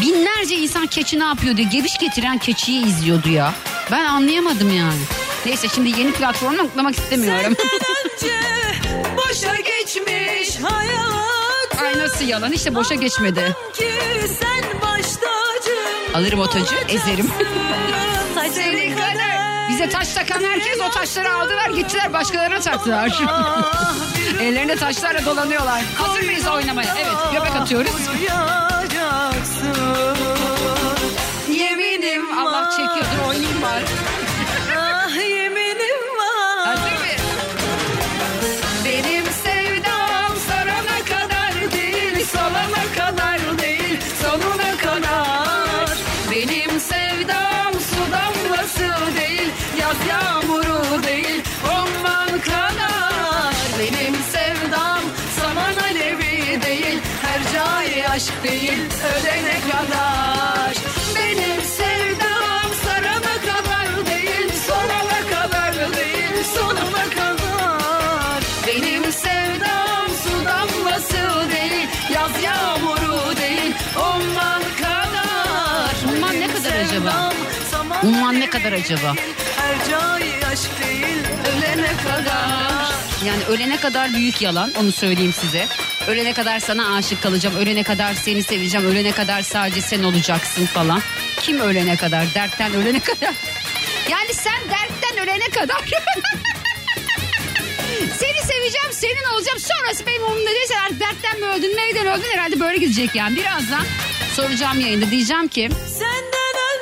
Binlerce 0.00 0.56
insan 0.56 0.86
keçi 0.86 1.18
ne 1.20 1.24
yapıyor 1.24 1.56
diye 1.56 1.68
geviş 1.68 1.98
getiren 1.98 2.38
keçiyi 2.38 2.86
izliyordu 2.86 3.28
ya. 3.28 3.54
Ben 3.90 4.04
anlayamadım 4.04 4.76
yani. 4.76 5.00
Neyse 5.46 5.68
şimdi 5.74 6.00
yeni 6.00 6.12
platformu 6.12 6.62
atlamak 6.62 6.98
istemiyorum. 6.98 7.54
önce 8.04 8.34
boşa 9.16 9.56
geçmiş 9.56 10.56
hayat 10.62 11.82
Ay 11.82 11.98
nasıl 11.98 12.24
yalan 12.24 12.52
işte 12.52 12.74
boşa 12.74 12.94
geçmedi. 12.94 13.56
ki 13.74 13.92
sen 14.40 14.80
baş 14.82 15.06
tacım 15.06 15.37
Alırım 16.18 16.40
o 16.40 16.46
tacı 16.46 16.74
ezerim. 16.88 17.26
Seni 18.54 18.94
kadar 18.94 19.68
Bize 19.68 19.88
taş 19.88 20.12
takan 20.14 20.44
herkes 20.44 20.80
o 20.88 20.90
taşları 20.90 21.32
aldılar 21.32 21.70
gittiler 21.70 22.12
başkalarına 22.12 22.60
taktılar. 22.60 23.10
Ellerinde 24.40 24.76
taşlarla 24.76 25.24
dolanıyorlar. 25.24 25.82
Hazır 25.98 26.22
mıyız 26.24 26.46
oynamaya? 26.46 26.94
Evet 26.98 27.32
göbek 27.32 27.56
atıyoruz. 27.56 27.92
Yeminim 28.22 30.17
aşk 58.28 58.44
değil, 58.44 58.78
ölene 59.04 59.60
kadar. 59.60 60.74
Benim 61.16 61.62
sevdam 61.62 62.70
sarana 62.84 63.36
kadar 63.40 64.06
değil, 64.06 64.52
sonuna 64.66 65.20
kadar 65.30 65.96
değil, 65.96 66.44
sonuna 66.54 67.04
kadar. 67.14 68.42
Benim 68.66 69.12
sevdam 69.12 70.08
su 70.22 70.44
damlası 70.44 71.50
değil, 71.50 71.88
yaz 72.14 72.42
yağmuru 72.44 73.36
değil, 73.36 73.74
orman 73.96 74.62
kadar. 74.62 76.14
Umman 76.14 76.40
ne 76.40 76.46
kadar 76.48 76.72
acaba? 76.84 77.32
Umman 78.02 78.40
ne 78.40 78.50
kadar 78.50 78.72
acaba? 78.72 79.14
Her 79.56 79.90
cay 79.90 80.52
aşk 80.52 80.70
değil 80.80 81.18
ölene 81.48 81.92
kadar. 82.04 82.88
Yani 83.26 83.44
ölene 83.48 83.76
kadar 83.76 84.12
büyük 84.12 84.42
yalan 84.42 84.72
onu 84.80 84.92
söyleyeyim 84.92 85.32
size. 85.32 85.66
Ölene 86.08 86.32
kadar 86.32 86.60
sana 86.60 86.96
aşık 86.96 87.22
kalacağım. 87.22 87.56
Ölene 87.56 87.82
kadar 87.82 88.14
seni 88.14 88.42
seveceğim. 88.42 88.86
Ölene 88.86 89.12
kadar 89.12 89.42
sadece 89.42 89.80
sen 89.80 90.02
olacaksın 90.02 90.66
falan. 90.66 91.02
Kim 91.40 91.60
ölene 91.60 91.96
kadar? 91.96 92.34
Dertten 92.34 92.74
ölene 92.74 93.00
kadar. 93.04 93.34
Yani 94.10 94.34
sen 94.34 94.60
dertten 94.70 95.18
ölene 95.22 95.48
kadar. 95.48 95.80
seni 97.98 98.42
seveceğim, 98.42 98.92
senin 98.92 99.34
olacağım. 99.34 99.58
Sonrası 99.58 100.06
benim 100.06 100.22
umurumda 100.22 100.50
değilse 100.50 100.80
artık 100.80 101.00
dertten 101.00 101.40
mi 101.40 101.46
öldün, 101.46 101.76
neyden 101.76 102.06
öldün 102.06 102.28
herhalde 102.32 102.60
böyle 102.60 102.78
gidecek 102.78 103.14
yani. 103.14 103.36
Birazdan 103.36 103.84
soracağım 104.36 104.80
yayında. 104.80 105.10
Diyeceğim 105.10 105.48
ki 105.48 105.68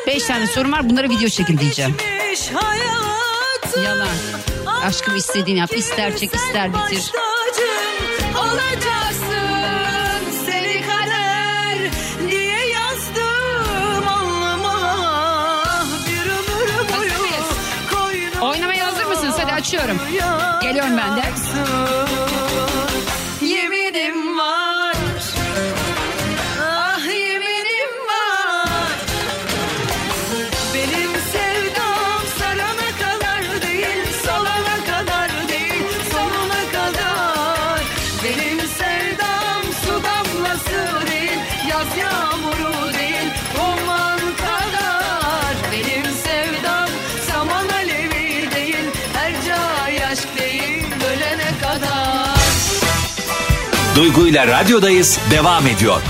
Beş 0.07 0.23
tane 0.25 0.47
sorum 0.47 0.73
var, 0.73 0.91
bunları 0.91 1.11
video 1.11 1.29
çekin 1.29 1.59
diyeceğim. 1.59 1.97
Yalan. 3.85 4.09
Aşkım 4.85 5.17
istediğini 5.17 5.59
yap. 5.61 5.77
ister 5.77 6.17
çek, 6.17 6.35
ister 6.35 6.69
bitir. 6.75 6.99
Baş 6.99 7.13
açıyorum. 19.67 19.99
Geliyorum 20.63 20.97
ben 20.97 21.17
de. 21.17 21.23
Duygu 53.97 54.27
ile 54.27 54.47
radyodayız 54.47 55.19
devam 55.31 55.67
ediyor. 55.67 56.03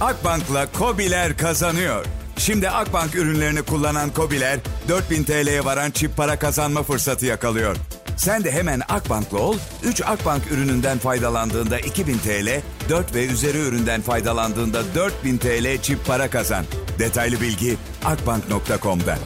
Akbank'la 0.00 0.72
Kobiler 0.72 1.36
kazanıyor. 1.36 2.06
Şimdi 2.36 2.70
Akbank 2.70 3.14
ürünlerini 3.14 3.62
kullanan 3.62 4.10
Kobiler 4.10 4.58
4000 4.88 5.24
TL'ye 5.24 5.64
varan 5.64 5.90
çip 5.90 6.16
para 6.16 6.38
kazanma 6.38 6.82
fırsatı 6.82 7.26
yakalıyor. 7.26 7.76
Sen 8.16 8.44
de 8.44 8.52
hemen 8.52 8.82
Akbank'la 8.88 9.38
ol, 9.38 9.56
3 9.84 10.02
Akbank 10.02 10.52
ürününden 10.52 10.98
faydalandığında 10.98 11.78
2000 11.78 12.18
TL, 12.18 12.60
4 12.88 13.14
ve 13.14 13.26
üzeri 13.26 13.58
üründen 13.58 14.00
faydalandığında 14.00 14.82
4000 14.94 15.38
TL 15.38 15.82
çip 15.82 16.06
para 16.06 16.30
kazan. 16.30 16.64
Detaylı 16.98 17.40
bilgi 17.40 17.76
akbank.com'da. 18.04 19.18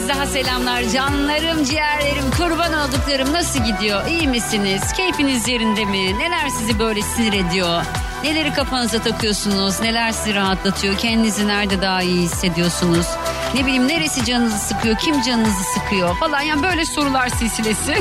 kez 0.00 0.08
daha 0.08 0.26
selamlar. 0.26 0.82
Canlarım, 0.82 1.64
ciğerlerim, 1.64 2.30
kurban 2.36 2.72
olduklarım 2.72 3.32
nasıl 3.32 3.64
gidiyor? 3.64 4.06
İyi 4.06 4.28
misiniz? 4.28 4.82
Keyfiniz 4.96 5.48
yerinde 5.48 5.84
mi? 5.84 6.18
Neler 6.18 6.48
sizi 6.48 6.78
böyle 6.78 7.02
sinir 7.02 7.32
ediyor? 7.32 7.82
Neleri 8.24 8.52
kafanıza 8.52 8.98
takıyorsunuz? 8.98 9.80
Neler 9.80 10.12
sizi 10.12 10.34
rahatlatıyor? 10.34 10.98
Kendinizi 10.98 11.48
nerede 11.48 11.82
daha 11.82 12.02
iyi 12.02 12.22
hissediyorsunuz? 12.22 13.06
Ne 13.54 13.66
bileyim 13.66 13.88
neresi 13.88 14.24
canınızı 14.24 14.58
sıkıyor? 14.58 14.96
Kim 14.98 15.22
canınızı 15.22 15.64
sıkıyor? 15.74 16.16
Falan 16.16 16.40
yani 16.40 16.62
böyle 16.62 16.84
sorular 16.84 17.28
silsilesi. 17.28 17.94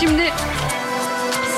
Şimdi 0.00 0.32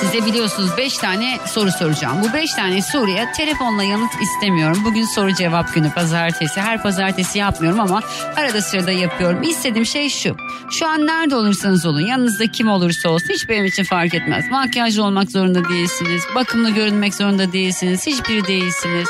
Size 0.00 0.26
biliyorsunuz 0.26 0.70
5 0.76 0.98
tane 0.98 1.38
soru 1.46 1.72
soracağım. 1.72 2.16
Bu 2.22 2.32
5 2.32 2.52
tane 2.52 2.82
soruya 2.82 3.32
telefonla 3.32 3.84
yanıt 3.84 4.10
istemiyorum. 4.22 4.82
Bugün 4.84 5.04
soru 5.04 5.34
cevap 5.34 5.74
günü 5.74 5.92
pazartesi. 5.92 6.60
Her 6.60 6.82
pazartesi 6.82 7.38
yapmıyorum 7.38 7.80
ama 7.80 8.02
arada 8.36 8.62
sırada 8.62 8.92
yapıyorum. 8.92 9.42
İstediğim 9.42 9.86
şey 9.86 10.08
şu. 10.08 10.36
Şu 10.70 10.88
an 10.88 11.06
nerede 11.06 11.36
olursanız 11.36 11.86
olun 11.86 12.06
yanınızda 12.06 12.46
kim 12.46 12.68
olursa 12.68 13.08
olsun 13.08 13.28
hiç 13.28 13.48
benim 13.48 13.64
için 13.64 13.84
fark 13.84 14.14
etmez. 14.14 14.44
Makyajlı 14.50 15.04
olmak 15.04 15.30
zorunda 15.30 15.68
değilsiniz. 15.68 16.22
Bakımlı 16.34 16.70
görünmek 16.70 17.14
zorunda 17.14 17.52
değilsiniz. 17.52 18.06
Hiçbiri 18.06 18.46
değilsiniz. 18.46 19.08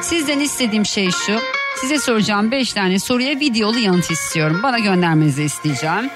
Sizden 0.00 0.40
istediğim 0.40 0.86
şey 0.86 1.10
şu. 1.10 1.40
Size 1.80 1.98
soracağım 1.98 2.50
5 2.50 2.72
tane 2.72 2.98
soruya 2.98 3.40
videolu 3.40 3.78
yanıt 3.78 4.10
istiyorum. 4.10 4.60
Bana 4.62 4.78
göndermenizi 4.78 5.42
isteyeceğim. 5.42 6.10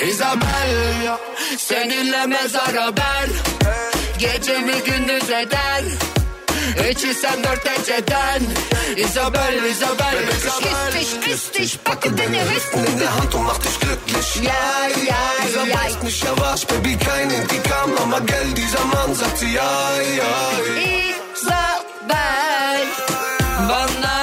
Isabel 0.00 1.18
Seninle 1.58 2.26
mezara 2.26 2.96
ben. 2.96 3.28
Gecemi 4.18 4.72
gündüz 4.84 5.30
eder 5.30 5.82
Üçü 6.90 7.14
sen 7.14 7.44
dört 7.44 7.66
eceden 7.66 8.42
Isabel, 8.96 9.54
Isabel, 9.70 10.28
Isabel 10.36 10.98
Üstüş 10.98 11.32
üstüş 11.34 11.76
bakın 11.88 12.18
beni 12.18 12.38
Nimm 12.84 13.00
die 13.00 13.06
Hand 13.06 13.34
und 13.34 13.44
mach 13.44 13.58
dich 13.64 13.80
glücklich 13.80 14.36
Ya 14.36 14.88
ya 15.06 15.16
Dieser 15.48 15.66
ya. 15.66 15.74
beißt 15.76 16.02
mich 16.02 16.24
yavaş 16.24 16.70
Baby 16.70 16.96
kein 17.04 17.30
intikam 17.30 17.90
Ama 18.02 18.18
gel 18.18 18.56
dieser 18.56 18.84
Mann 18.84 19.14
sagt 19.14 19.38
sie 19.38 19.52
ja, 19.52 20.02
ja 20.18 20.34
İzabel 21.36 22.86
Bana 23.68 24.15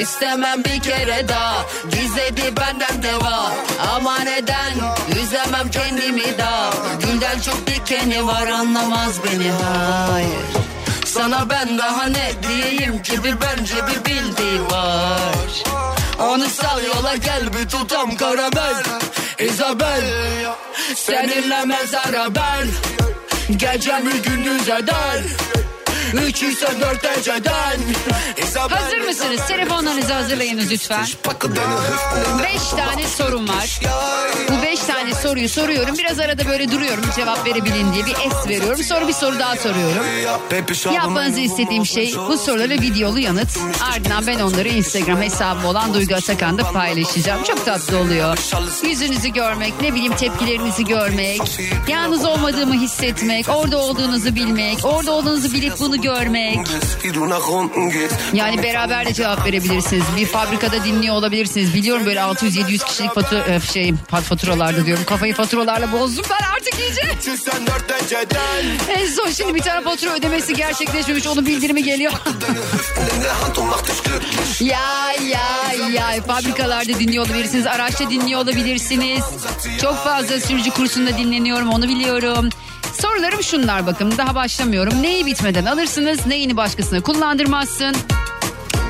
İstemem 0.00 0.64
bir 0.64 0.80
kere 0.80 1.28
daha. 1.28 1.64
Gizledi 1.90 2.56
benden 2.56 3.02
deva. 3.02 3.52
Ama 3.96 4.18
neden? 4.18 4.72
Üzemem 5.22 5.70
kendimi 5.70 6.38
daha. 6.38 6.70
Gülden 7.00 7.40
çok 7.40 7.66
dikeni 7.66 8.26
var 8.26 8.46
anlamaz 8.46 9.12
beni. 9.24 9.50
Hayır. 10.10 10.28
Sana 11.06 11.50
ben 11.50 11.78
daha 11.78 12.06
ne 12.06 12.30
diyeyim 12.48 13.02
ki? 13.02 13.24
Bir 13.24 13.34
bence 13.40 13.74
bir 13.86 14.04
bildiği 14.04 14.60
var. 14.70 15.64
Onu 16.20 16.48
sal 16.48 16.84
yola 16.84 17.16
gel 17.16 17.52
bir 17.52 17.68
tutam 17.68 18.16
karamel 18.16 18.82
Isabel 19.38 20.02
Seninle 20.94 21.64
mezara 21.64 22.34
ben. 22.34 22.68
Gecemi 23.56 24.12
gündüz 24.12 24.68
eder 24.68 25.22
Üç 26.12 26.42
ise 26.42 26.68
dört 26.80 27.02
dereceden 27.04 27.78
Hazır 28.70 28.98
mısınız? 28.98 29.40
Telefonlarınızı 29.48 30.12
hazırlayınız 30.12 30.70
lütfen. 30.70 31.06
Beş 32.42 32.68
tane 32.68 33.06
sorum 33.06 33.48
var. 33.48 33.80
Bu 34.50 34.62
beş 34.62 34.80
tane 34.80 35.14
soruyu 35.14 35.48
soruyorum. 35.48 35.98
Biraz 35.98 36.20
arada 36.20 36.48
böyle 36.48 36.70
duruyorum 36.70 37.04
cevap 37.16 37.46
verebilin 37.46 37.92
diye 37.92 38.06
bir 38.06 38.12
es 38.12 38.48
veriyorum. 38.48 38.82
Sonra 38.84 39.08
bir 39.08 39.12
soru 39.12 39.38
daha 39.38 39.56
soruyorum. 39.56 40.04
Yapmanızı 40.94 41.40
istediğim 41.40 41.86
şey 41.86 42.14
bu 42.28 42.38
sorulara 42.38 42.74
videolu 42.74 43.18
yanıt. 43.18 43.58
Ardından 43.92 44.26
ben 44.26 44.38
onları 44.40 44.68
Instagram 44.68 45.22
hesabım 45.22 45.64
olan 45.64 45.94
Duygu 45.94 46.14
Atakan'da 46.14 46.72
paylaşacağım. 46.72 47.42
Çok 47.42 47.64
tatlı 47.64 47.98
oluyor. 47.98 48.38
Yüzünüzü 48.82 49.28
görmek, 49.28 49.80
ne 49.82 49.94
bileyim 49.94 50.16
tepkilerinizi 50.16 50.84
görmek, 50.84 51.40
yalnız 51.88 52.24
olmadığımı 52.24 52.74
hissetmek, 52.74 53.48
orada 53.48 53.78
olduğunuzu 53.78 54.34
bilmek, 54.34 54.84
orada 54.84 55.12
olduğunuzu 55.12 55.52
bilip 55.52 55.80
bunu 55.80 55.97
görmek. 56.02 56.58
Yani 58.32 58.62
beraber 58.62 59.06
de 59.06 59.14
cevap 59.14 59.46
verebilirsiniz. 59.46 60.04
Bir 60.16 60.26
fabrikada 60.26 60.84
dinliyor 60.84 61.14
olabilirsiniz. 61.14 61.74
Biliyorum 61.74 62.06
böyle 62.06 62.20
600-700 62.20 62.84
kişilik 62.86 63.14
fatura, 63.14 63.44
e, 63.54 63.60
şey, 63.60 63.90
fat- 64.10 64.22
faturalarda 64.22 64.86
diyorum. 64.86 65.04
Kafayı 65.04 65.34
faturalarla 65.34 65.92
bozdum 65.92 66.24
ben 66.30 66.46
artık 66.56 66.78
iyice. 66.80 67.02
En 68.88 69.06
son 69.06 69.30
şimdi 69.30 69.54
bir 69.54 69.62
tane 69.62 69.84
fatura 69.84 70.14
ödemesi 70.14 70.54
gerçekleşmemiş. 70.54 71.26
Onun 71.26 71.46
bildirimi 71.46 71.82
geliyor. 71.84 72.12
ya 74.60 75.12
ya 75.30 75.72
ya 75.92 76.22
fabrikalarda 76.22 76.98
dinliyor 76.98 77.26
olabilirsiniz. 77.26 77.66
Araçta 77.66 78.10
dinliyor 78.10 78.40
olabilirsiniz. 78.40 79.24
Çok 79.82 79.96
fazla 80.04 80.40
sürücü 80.40 80.70
kursunda 80.70 81.18
dinleniyorum 81.18 81.68
onu 81.68 81.88
biliyorum. 81.88 82.48
Sorularım 83.02 83.42
şunlar 83.42 83.86
bakın 83.86 84.14
daha 84.18 84.34
başlamıyorum. 84.34 85.02
Neyi 85.02 85.26
bitmeden 85.26 85.64
alırsınız 85.64 86.26
neyini 86.26 86.56
başkasına 86.56 87.00
kullandırmazsın. 87.00 87.96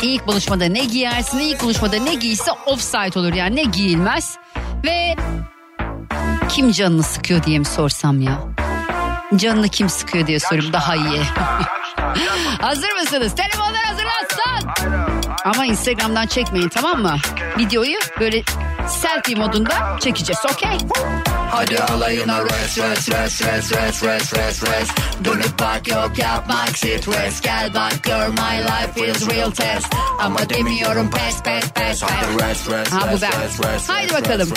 İlk 0.02 0.26
buluşmada 0.26 0.64
ne 0.64 0.84
giyersin? 0.84 1.38
İlk 1.38 1.62
buluşmada 1.62 1.96
ne 1.96 2.14
giyse 2.14 2.52
offside 2.66 3.18
olur 3.18 3.32
yani 3.32 3.56
ne 3.56 3.62
giyilmez. 3.62 4.36
Ve 4.84 5.14
kim 6.48 6.72
canını 6.72 7.02
sıkıyor 7.02 7.42
diye 7.42 7.58
mi 7.58 7.64
sorsam 7.64 8.20
ya? 8.20 8.38
Canını 9.36 9.68
kim 9.68 9.88
sıkıyor 9.88 10.26
diye 10.26 10.40
sorayım 10.40 10.72
daha 10.72 10.96
iyi. 10.96 11.22
Hazır 12.60 12.92
mısınız? 12.92 13.34
Telefonlar 13.34 13.82
hazırlansın. 13.84 14.68
Ama 15.44 15.66
Instagram'dan 15.66 16.26
çekmeyin 16.26 16.68
tamam 16.68 17.02
mı? 17.02 17.16
Videoyu 17.58 17.98
böyle 18.20 18.42
selfie 18.88 19.34
modunda 19.34 19.98
çekeceğiz 20.00 20.40
okey? 20.52 20.78
Hadi 21.50 21.78
alayına 21.78 22.44
res 22.44 22.78
res 22.78 23.10
res 23.10 23.42
res 23.42 23.72
res 23.72 24.02
res 24.02 24.34
res 24.34 24.62
res 24.62 24.88
Dönüp 25.24 25.58
bak 25.60 25.88
yok 25.88 26.18
yapmak 26.18 26.78
stres 26.78 27.40
Gel 27.40 27.74
bak 27.74 28.02
gör 28.02 28.28
my 28.28 28.58
life 28.64 29.10
is 29.10 29.28
real 29.28 29.50
test. 29.50 29.86
Ama 30.18 30.48
demiyorum 30.48 31.10
pes 31.10 31.42
pes 31.42 31.64
pes 31.72 32.00
pes 32.00 32.90
Ha 32.92 33.08
bu 33.12 33.20
ben. 33.20 33.30
Haydi 33.86 34.14
bakalım. 34.14 34.48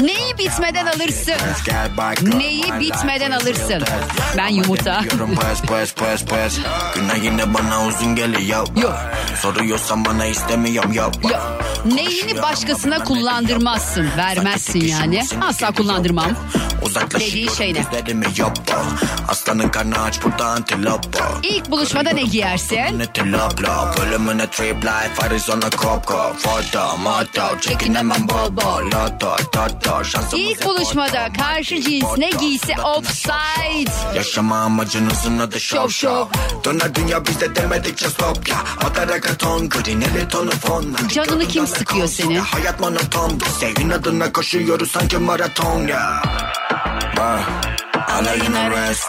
Neyi 0.00 0.38
bitmeden 0.38 0.86
alırsın? 0.86 1.34
Neyi 2.38 2.64
bitmeden 2.80 3.30
alırsın? 3.30 3.84
Ben 4.38 4.48
yumurta. 4.48 5.02
Günah 6.94 7.24
yine 7.24 7.54
bana 7.54 7.86
uzun 7.86 8.16
geliyor. 8.16 8.66
Yok. 8.82 8.94
Soruyorsan 9.42 10.04
bana 10.04 10.26
istemiyorum. 10.26 10.92
Yok. 10.92 11.12
Neyini 11.84 12.42
başkasına 12.42 13.04
kullandırmazsın. 13.14 14.06
Vermezsin 14.16 14.80
yani. 14.80 15.22
asla 15.40 15.72
kullandırmam 15.72 16.30
Dediği 16.84 17.56
şey 17.56 17.74
ne? 17.74 17.84
Aslanın 19.28 19.68
karnı 19.68 20.02
aç 20.02 20.24
burada 20.24 20.44
antilop 20.46 21.04
İlk 21.42 21.70
buluşmada 21.70 22.10
ne 22.10 22.22
giyersin? 22.22 23.02
Bölümüne 24.00 24.46
trip 24.50 24.84
life 24.84 25.26
Arizona 25.26 25.70
kop 25.70 26.04
Foto 26.38 26.98
moto 26.98 27.60
Çekinemem 27.60 28.28
bol 28.28 28.56
bol. 28.56 28.86
Loto 28.86 29.36
toto 29.52 30.04
Şansımız 30.04 30.34
İlk 30.34 30.64
buluşmada 30.64 31.28
karşı 31.38 31.82
cins 31.82 32.18
ne 32.18 32.30
giyse 32.30 32.74
offside. 32.84 34.16
Yaşama 34.16 34.56
amacınızın 34.58 35.38
adı 35.38 35.60
şov 35.60 35.88
Şov, 35.88 36.26
Döner 36.64 36.94
dünya 36.94 37.26
bizde 37.26 37.56
demedikçe 37.56 38.08
stop 38.08 38.48
ya. 38.48 38.56
Atara 38.84 39.20
katon 39.20 39.68
Green 39.68 40.28
tonu 40.28 40.50
fon. 40.50 40.96
Canını 41.14 41.48
kim 41.48 41.66
sıkıyor 41.66 42.08
senin? 42.08 42.38
Hayat 42.38 42.80
monoton. 42.80 43.40
Bize 43.40 43.70
inadına 43.82 44.32
koşuyoruz 44.32 44.90
sanki 44.90 45.18
maraton 45.18 45.86
ya 45.86 46.22
Uh, 47.16 47.42
I 48.08 48.20
know 48.22 48.34
you 48.34 48.48
know 48.50 48.70
rest, 48.70 49.08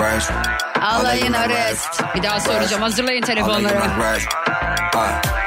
rest. 0.00 0.67
Alayına 0.82 1.48
rest. 1.48 2.02
Bir 2.14 2.22
daha 2.22 2.40
soracağım. 2.40 2.82
Hazırlayın 2.82 3.22
telefonları. 3.22 3.80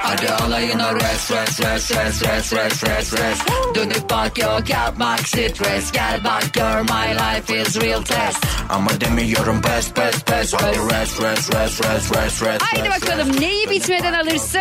Hadi 0.03 0.29
alayına 0.29 0.95
rest, 0.95 1.31
rest, 1.31 1.61
rest, 1.61 1.91
rest, 1.95 2.23
rest, 2.23 2.53
rest, 2.53 2.83
rest, 2.87 3.13
rest. 3.13 3.41
Dönüp 3.75 4.09
bak 4.09 4.37
yok 4.37 4.69
yapmak 4.69 5.27
stres. 5.27 5.91
Gel 5.91 6.23
bak 6.23 6.53
gör 6.53 6.81
my 6.81 7.15
life 7.15 7.61
is 7.61 7.81
real 7.81 8.01
test. 8.01 8.45
Ama 8.69 9.01
demiyorum 9.01 9.61
best, 9.63 9.97
best, 9.97 10.31
best. 10.31 10.53
Hadi 10.53 10.77
rest, 10.77 11.21
rest, 11.21 11.55
rest, 11.55 11.83
rest, 11.83 12.15
rest, 12.15 12.43
rest. 12.43 12.61
Haydi 12.63 12.89
bakalım 12.89 13.41
neyi 13.41 13.69
bitmeden 13.69 14.13
alırsın? 14.13 14.59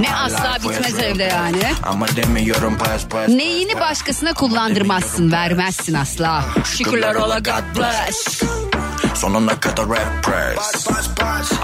Ne 0.00 0.16
asla 0.16 0.56
bitmez 0.62 0.98
evde 0.98 1.22
yani. 1.22 1.62
Ama 1.82 2.06
demiyorum 2.16 2.78
best, 2.80 3.14
best. 3.14 3.28
Neyini 3.28 3.80
başkasına 3.80 4.34
kullandırmazsın, 4.34 5.32
vermezsin 5.32 5.94
asla. 5.94 6.44
Şükürler 6.64 7.14
ola 7.14 7.38
God 7.38 7.78
bless. 7.78 8.42
Sonuna 9.20 9.60
kadar 9.60 9.88
rap 9.88 10.24
press. 10.24 10.88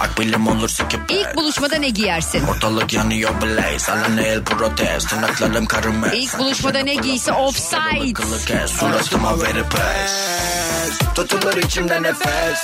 Akbilim 0.00 0.46
olursa 0.46 0.88
ki 0.88 0.98
pes. 1.08 1.16
İlk 1.16 1.36
buluşmada 1.36 1.76
ne 1.76 1.88
giyersin? 1.88 2.46
Ortalık 2.46 2.92
yanıyor 2.92 3.30
blaze. 3.42 3.92
Alan 3.92 4.18
el 4.18 4.44
protest. 4.44 5.10
Tırnaklarım 5.10 5.66
karımez 5.66 6.12
İlk 6.14 6.38
buluşmada 6.38 6.78
ne 6.78 6.94
giyse 6.94 7.32
offside. 7.32 8.12
Kılı 8.12 8.44
kes. 8.44 8.70
Suratıma 8.70 9.40
verip 9.40 9.70
pes 9.70 10.98
Tutulur 11.14 11.56
içimde 11.56 12.02
nefes 12.02 12.58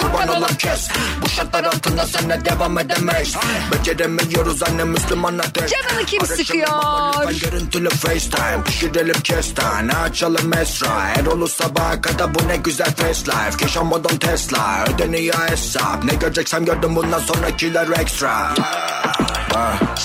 Kurban 0.00 0.28
olan 0.28 0.54
kes. 0.58 0.88
Bu 1.22 1.28
şartlar 1.28 1.64
altında 1.64 2.06
seninle 2.06 2.44
devam 2.44 2.78
edemeyiz. 2.78 3.36
Beceremiyoruz 3.72 4.62
anne 4.62 4.84
Müslüman 4.84 5.38
ateş. 5.38 5.70
Canını 5.70 6.06
kim 6.06 6.22
Arayacağım 6.22 6.46
sıkıyor? 6.46 7.30
lütfen 7.30 7.50
Görüntülü 7.50 7.88
FaceTime. 7.88 8.64
Pişirelim 8.64 9.20
kestane 9.20 9.92
Açalım 9.92 10.52
Esra. 10.54 11.08
Erol'u 11.18 11.48
sabaha 11.48 12.00
kadar 12.00 12.34
bu 12.34 12.48
ne 12.48 12.56
güzel 12.56 12.94
fast 12.96 13.28
life. 13.28 13.62
Yaşamadan 13.62 14.16
Tesla 14.16 14.84
Ödeniyor 14.94 15.50
hesap. 15.50 16.04
Ne 16.04 16.14
göreceksem 16.14 16.64
gördüm 16.64 16.96
bundan 16.96 17.18
sonrakiler 17.20 17.86
extra 18.00 18.30
Ah, 18.60 18.99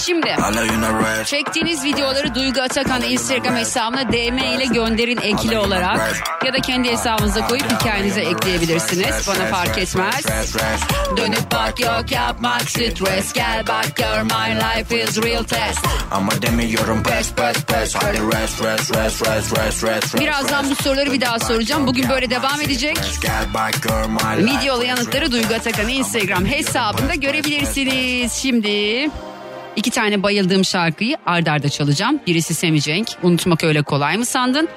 Şimdi 0.05 0.35
Çektiğiniz 1.25 1.83
videoları 1.83 2.35
Duygu 2.35 2.61
Atakan 2.61 3.01
Instagram 3.01 3.55
hesabına 3.55 4.11
DM 4.11 4.37
ile 4.37 4.65
gönderin 4.65 5.17
ekli 5.17 5.57
olarak 5.57 6.23
ya 6.45 6.53
da 6.53 6.59
kendi 6.59 6.91
hesabınıza 6.91 7.47
koyup 7.47 7.71
hikayenize 7.71 8.21
ekleyebilirsiniz. 8.21 9.27
Bana 9.27 9.45
fark 9.45 9.77
etmez. 9.77 10.25
Dönüp 11.17 11.51
bak 11.51 11.79
yok 11.79 12.11
yapmak. 12.11 12.61
stres 12.61 13.33
Gel 13.33 13.67
bak 13.67 13.95
gör 13.95 14.21
my 14.21 14.55
life 14.55 15.03
is 15.03 15.17
real 15.23 15.43
test. 15.43 15.85
Ama 16.11 16.41
demiyorum 16.41 17.03
pes 17.03 17.31
pes 17.33 17.63
pes 17.63 17.95
Hadi 17.95 18.17
rest 18.17 18.63
rest 18.63 18.95
rest 18.95 19.27
rest 19.27 19.57
rest 19.57 19.83
rest 19.83 20.19
Birazdan 20.19 20.69
bu 20.69 20.75
soruları 20.75 21.13
bir 21.13 21.21
daha 21.21 21.39
soracağım. 21.39 21.87
Bugün 21.87 22.09
böyle 22.09 22.29
devam 22.29 22.61
edecek. 22.61 22.97
Videolu 24.37 24.83
yanıtları 24.83 25.31
Duygu 25.31 25.53
Atakan 25.53 25.89
Instagram 25.89 26.45
hesabında 26.45 27.15
görebilirsiniz. 27.15 28.33
Şimdi 28.33 29.09
iki 29.75 29.91
tane 29.91 30.23
bayıldığım 30.23 30.65
şarkıyı 30.65 31.17
ard 31.25 31.47
arda 31.47 31.69
çalacağım. 31.69 32.19
Birisi 32.27 32.53
Semi 32.53 32.81
Cenk. 32.81 33.07
Unutmak 33.23 33.63
öyle 33.63 33.81
kolay 33.81 34.17
mı 34.17 34.25
sandın? 34.25 34.67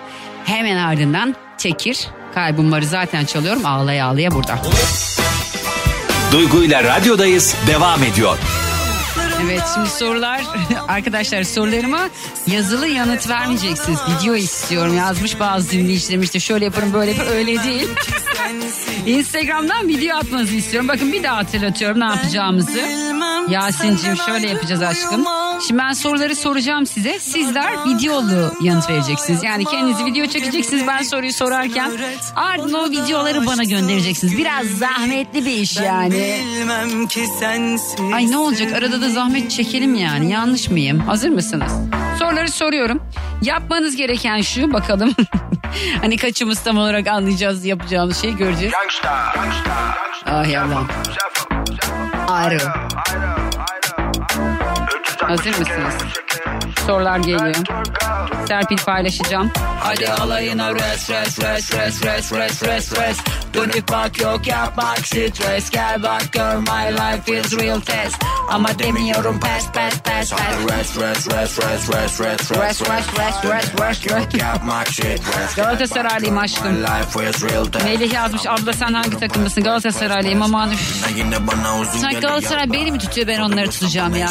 Hemen 0.45 0.77
ardından 0.77 1.35
Tekir. 1.59 2.07
Kalbim 2.35 2.73
varı 2.73 2.87
zaten 2.87 3.25
çalıyorum. 3.25 3.67
Ağlaya 3.67 4.07
ağlaya 4.07 4.31
burada. 4.31 4.59
Duygu 6.33 6.65
ile 6.65 6.85
radyodayız 6.85 7.57
devam 7.67 8.05
ediyor. 8.05 8.39
Evet 9.45 9.63
şimdi 9.75 9.89
sorular 9.91 10.43
arkadaşlar 10.89 11.43
sorularıma 11.43 12.09
yazılı 12.47 12.89
yanıt 12.89 13.29
vermeyeceksiniz. 13.29 13.99
Video 14.09 14.35
istiyorum 14.35 14.97
yazmış 14.97 15.41
bazı 15.41 15.71
dinleyicilerim 15.71 16.23
işte 16.23 16.41
şöyle 16.41 16.65
yaparım 16.65 16.93
böyle 16.93 17.11
yaparım 17.11 17.33
öyle 17.33 17.63
değil. 17.65 17.89
Instagram'dan 19.07 19.89
video 19.89 20.17
atmanızı 20.17 20.55
istiyorum. 20.55 20.89
Bakın 20.89 21.13
bir 21.13 21.23
daha 21.23 21.37
hatırlatıyorum 21.37 22.01
ne 22.01 22.05
yapacağımızı. 22.05 23.08
Yasin'cim 23.51 24.17
şöyle 24.17 24.49
yapacağız 24.49 24.83
aşkım. 24.83 25.25
Şimdi 25.67 25.81
ben 25.83 25.93
soruları 25.93 26.37
soracağım 26.37 26.87
size. 26.87 27.19
Sizler 27.19 27.73
videolu 27.87 28.55
yanıt 28.63 28.91
vereceksiniz. 28.91 29.43
Yani 29.43 29.65
kendinizi 29.65 30.05
video 30.05 30.27
çekeceksiniz 30.27 30.87
ben 30.87 31.03
soruyu 31.03 31.33
sorarken. 31.33 31.91
Ardından 32.37 32.81
o 32.81 32.91
videoları 32.91 33.47
bana 33.47 33.65
göndereceksiniz. 33.65 34.39
Biraz 34.39 34.67
zahmetli 34.67 35.47
bir 35.47 35.53
iş 35.53 35.77
yani. 35.77 36.41
Bilmem 36.55 37.07
ki 37.07 37.27
sensiz. 37.41 37.95
Ay 38.15 38.31
ne 38.31 38.39
olacak 38.39 38.73
arada 38.73 39.01
da 39.01 39.09
zahmet 39.11 39.51
çekelim 39.51 39.95
yani 39.95 40.31
yanlış 40.31 40.69
mıyım? 40.71 41.01
Hazır 41.01 41.29
mısınız? 41.29 41.73
Soruları 42.19 42.51
soruyorum. 42.51 43.03
Yapmanız 43.43 43.97
gereken 43.97 44.41
şu 44.41 44.73
bakalım. 44.73 45.15
hani 46.01 46.17
kaçımız 46.17 46.61
tam 46.61 46.79
olarak 46.79 47.07
anlayacağız 47.07 47.65
yapacağımız 47.65 48.21
şeyi 48.23 48.37
göreceğiz. 48.37 48.75
Ay 50.27 50.59
Allah'ım. 50.59 50.89
Ayrı. 52.29 52.59
Hazır 55.29 55.51
mısınız? 55.59 55.95
Sorular 56.87 57.19
geliyor. 57.19 57.55
Serpil 58.49 58.77
paylaşacağım. 58.77 59.51
Hadi 59.81 60.09
alayına 60.09 60.75
res 60.75 61.11
res 61.11 61.41
res 61.41 61.73
res 61.75 62.03
res 62.05 62.33
res 62.33 62.63
res 62.63 62.93
res 62.99 63.19
Dönüp 63.59 63.89
bak 63.93 64.21
yok 64.21 64.47
yapmak 64.47 65.07
stres 65.07 65.71
Gel 65.71 66.03
bak 66.03 66.33
gör 66.33 66.57
my 66.57 66.97
life 66.97 67.41
is 67.41 67.59
real 67.59 67.81
test 67.81 68.17
Ama 68.51 68.79
demiyorum 68.79 69.41
pes 69.41 69.67
pes 69.73 69.99
pes 69.99 70.31
pes 70.31 70.39
Rest, 70.79 71.01
rest, 71.01 71.33
rest, 71.33 71.59
rest, 71.63 71.95
rest, 71.95 72.21
rest, 72.21 72.51
Rest, 72.51 72.81
rest, 72.81 73.19
rest, 73.19 73.45
rest, 73.45 73.81
rest, 73.81 74.11
rest. 74.11 74.35
Yapmak 74.35 74.89
shit, 74.89 75.07
rest. 75.07 75.57
Galatasaraylıyım 75.57 76.39
aşkım. 76.39 76.77
Melih 77.85 78.13
yazmış 78.13 78.47
abla 78.47 78.73
sen 78.73 78.93
hangi 78.93 79.19
takımlısın? 79.19 79.65
Galatasaraylıyım 79.65 80.43
aman 80.43 80.73
üf. 80.73 81.05
Yine 81.17 81.47
bana 81.47 81.81
uzun 81.81 81.99
Sanki. 81.99 82.21
Galatasaray 82.21 82.73
beni 82.73 82.93
mi 82.93 82.99
tutuyor 82.99 83.27
ben 83.27 83.41
onları 83.41 83.71
tutacağım 83.71 84.17
ya. 84.17 84.29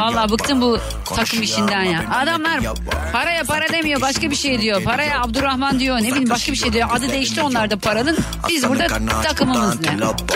Valla 0.00 0.28
bıktım 0.28 0.60
bu 0.60 0.78
takım 1.16 1.42
işinden 1.42 1.82
ya. 1.82 2.04
Adamlar 2.14 2.60
paraya 3.12 3.44
para 3.44 3.68
demiyor 3.72 4.00
başka 4.00 4.30
bir 4.30 4.36
şey 4.36 4.60
diyor. 4.60 4.82
Paraya 4.82 5.20
Abdurrahman 5.20 5.80
diyor 5.80 5.96
ne 5.96 6.08
bileyim 6.08 6.30
başka 6.30 6.52
bir 6.52 6.56
şey 6.56 6.72
diyor. 6.72 6.88
Adı 6.92 7.10
değişti 7.10 7.42
onlarda 7.42 7.76
paranın. 7.76 8.18
Biz 8.48 8.69
burada 8.70 8.88
takımımız 9.22 9.80
ne? 9.80 9.86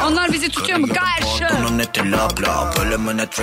Onlar 0.07 0.33
bizi 0.33 0.49
tutuyor 0.49 0.79
mu? 0.79 0.87
Karşı. 0.89 1.55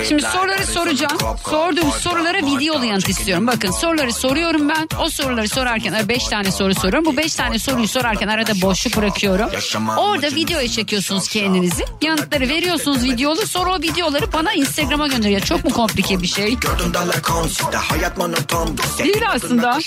Şimdi 0.08 0.22
soruları 0.22 0.66
soracağım. 0.66 1.18
Sorduğum 1.50 1.92
sorulara 1.92 2.38
videolu 2.38 2.84
yanıt 2.84 3.08
istiyorum. 3.08 3.46
Bakın 3.46 3.70
soruları 3.70 4.12
soruyorum 4.12 4.68
ben. 4.68 4.88
O 5.00 5.08
soruları 5.10 5.48
sorarken 5.48 6.08
5 6.08 6.24
tane 6.28 6.50
soru 6.50 6.74
soruyorum. 6.74 7.04
Bu 7.04 7.16
5 7.16 7.34
tane 7.34 7.58
soruyu 7.58 7.88
sorarken 7.88 8.28
arada 8.28 8.52
boşluk 8.62 8.96
bırakıyorum. 8.96 9.48
Orada 9.96 10.26
videoya 10.26 10.68
çekiyorsunuz 10.68 11.28
kendinizi. 11.28 11.84
Yanıtları 12.02 12.48
veriyorsunuz 12.48 13.04
videolu. 13.04 13.46
Sonra 13.46 13.70
o 13.74 13.78
videoları 13.82 14.32
bana 14.32 14.52
Instagram'a 14.54 15.06
gönderiyor. 15.08 15.40
Çok 15.40 15.64
mu 15.64 15.70
komplike 15.70 16.22
bir 16.22 16.26
şey? 16.26 16.56
Değil 18.98 19.22
aslında. 19.34 19.78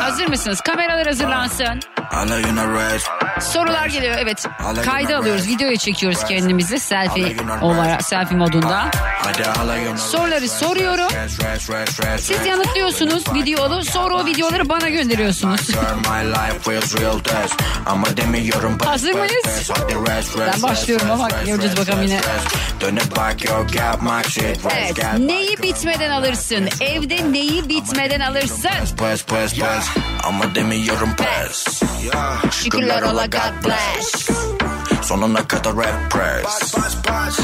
Hazır 0.00 0.26
mısınız? 0.26 0.60
Kameralar 0.60 1.06
hazırlansın. 1.06 1.80
Sorular 3.40 3.86
geliyor 3.86 4.16
evet. 4.18 4.44
Kayda 4.84 5.16
alıyoruz. 5.18 5.48
Videoya 5.48 5.76
çekiyoruz 5.76 6.24
kendimizi 6.24 6.78
selfie 6.80 7.36
olarak 7.62 8.02
selfie 8.04 8.36
modunda. 8.36 8.90
Soruları 9.98 10.48
soruyorum. 10.48 11.08
Siz 12.18 12.46
yanıtlıyorsunuz 12.46 13.34
videolu. 13.34 13.84
Sonra 13.84 14.14
o 14.14 14.26
videoları 14.26 14.68
bana 14.68 14.88
gönderiyorsunuz. 14.88 15.60
Hazır 18.86 19.12
mıyız? 19.12 19.70
Ben 20.54 20.62
başlıyorum 20.62 21.10
ama 21.10 21.28
göreceğiz 21.46 21.76
bakalım 21.76 22.02
yine. 22.02 22.20
Evet. 24.78 24.96
Neyi 25.18 25.58
bitmeden 25.62 26.10
alırsın? 26.10 26.68
Evde 26.80 27.32
neyi 27.32 27.68
bitmeden 27.68 28.20
alırsın? 28.20 28.70
Şükürler 32.52 33.02
ola 33.02 33.26
God 33.30 33.64
bless. 33.64 34.28
Sonuna 35.02 35.48
kadar 35.48 35.76
rap 35.76 36.10
press 36.10 36.74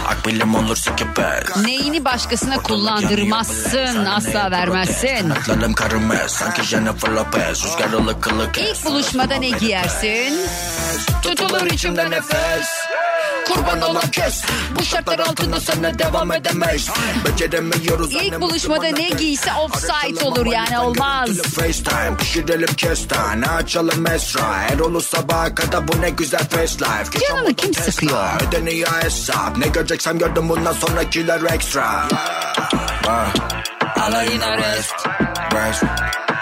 Akbilim 0.09 0.55
olursa 0.55 0.97
ki 0.97 1.05
pes 1.15 1.57
Neyini 1.65 2.05
başkasına 2.05 2.57
kullandırmazsın, 2.63 4.05
asla 4.05 4.51
vermezsin. 4.51 5.31
Atlarım 5.31 5.73
karımez 5.73 6.31
sanki 6.31 6.63
Jennifer 6.63 7.09
Lopez 7.09 7.65
Rüzgar 7.65 7.93
ılık 7.93 8.27
ılık 8.27 8.59
İlk 8.59 8.85
buluşmada 8.85 9.35
ne 9.35 9.51
giyersin? 9.51 10.39
Tutulur 11.23 11.67
içimde 11.67 12.11
nefes. 12.11 12.69
Kurban 13.49 13.81
olan 13.81 14.11
kes. 14.11 14.43
Bu 14.79 14.83
şartlar 14.85 15.19
altında 15.19 15.61
sana 15.61 15.99
devam 15.99 16.33
edemeyiz. 16.33 16.91
Beceremiyoruz 17.25 18.13
İlk 18.13 18.41
buluşmada 18.41 18.87
ne 18.87 19.09
giyse 19.09 19.51
offside 19.55 20.25
olur 20.25 20.47
yani, 20.47 20.79
olmaz. 20.79 21.29
FaceTime 21.43 22.17
pişirelim 22.19 22.75
kestane 22.75 23.47
açalım 23.47 24.07
esra? 24.07 24.63
Erol'u 24.71 25.01
sabaha 25.01 25.55
kadar 25.55 25.89
bu 25.89 26.01
ne 26.01 26.11
güzel 26.11 26.49
fast 26.49 26.83
life. 26.83 27.27
Canını 27.29 27.55
kim 27.55 27.75
sıkıyor? 27.75 28.43
Ödeniyor 28.49 29.03
hesap 29.03 29.57
Ne 29.57 29.67
göreceksem 29.67 30.19
gördüm 30.19 30.49
bundan 30.49 30.73
sonrakiler 30.73 31.41
extra 31.55 32.09
Alayına 34.01 34.57
rest 34.57 34.95
Rest 35.55 35.85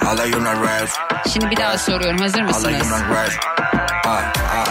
Alayına 0.07 0.53
rest 0.53 0.99
Şimdi 1.33 1.51
bir 1.51 1.57
daha 1.57 1.79
soruyorum 1.79 2.19
hazır 2.19 2.43
mısınız? 2.43 2.65
Alayına 2.65 3.25
rest 3.25 3.38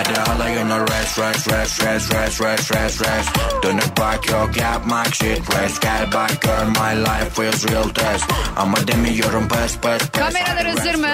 Ah, 0.01 0.03
ah, 0.03 0.25
Hadi 0.27 0.31
alayına 0.31 0.79
rest 0.79 1.19
Rest 1.19 1.51
rest 1.51 1.83
rest 1.83 2.13
rest 2.13 2.41
rest 2.41 2.75
rest 2.75 3.01
rest 3.01 3.29
Dönüp 3.63 3.97
bak 3.97 4.29
yok 4.29 4.57
yapmak 4.57 5.15
shit 5.15 5.55
rest 5.55 5.81
Gel 5.81 6.11
bak 6.13 6.41
gör 6.41 6.65
my 6.65 7.01
life 7.01 7.49
is 7.49 7.71
real 7.71 7.89
test 7.89 8.25
Ama 8.57 8.87
demiyorum 8.87 9.47
pes 9.47 9.77
pes 9.77 9.99
pes 9.99 10.11
Kameralar 10.11 10.67
hazır 10.67 10.95
mı? 10.95 11.07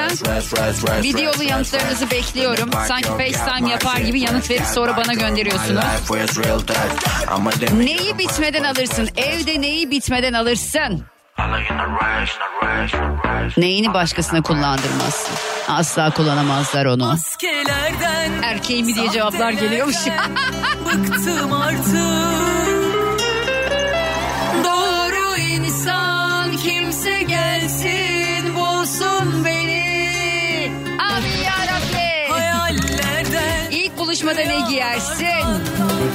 Videolu 1.04 1.44
yanıtlarınızı 1.44 2.12
bekliyorum. 2.12 2.70
Sanki 2.88 3.10
FaceTime 3.10 3.70
yapar 3.72 3.98
gibi 3.98 4.20
yanıt 4.20 4.50
verip 4.50 4.66
sonra 4.66 4.98
bana 4.98 5.14
gönderiyorsunuz. 5.14 5.84
Neyi 7.86 8.18
bitmeden 8.18 8.64
alırsın? 8.64 9.10
Evde 9.18 9.62
neyi 9.62 9.92
bitmeden 9.92 10.34
alırsın? 10.34 11.06
Neyini 13.58 13.94
başkasına 13.94 14.42
kullandırmazsın? 14.42 15.36
Asla 15.68 16.10
kullanamazlar 16.10 16.86
onu. 16.86 17.16
Erkeği 18.44 18.84
mi 18.84 18.96
diye 18.96 19.10
cevaplar 19.12 19.52
geliyormuş. 19.52 19.96
Bıktım 20.86 21.54
artık 21.54 21.94
Doğru 24.64 25.38
insan 25.38 26.52
kimse 26.52 27.22
gelsin 27.24 28.56
bulsun 28.56 29.46
beni. 29.46 30.72
Ah 31.02 31.22
yarabbi. 31.46 32.32
Hayallerden 32.32 33.72
İlk 33.72 33.98
buluşmada 33.98 34.42
ne 34.42 34.60
giyersin? 34.70 35.64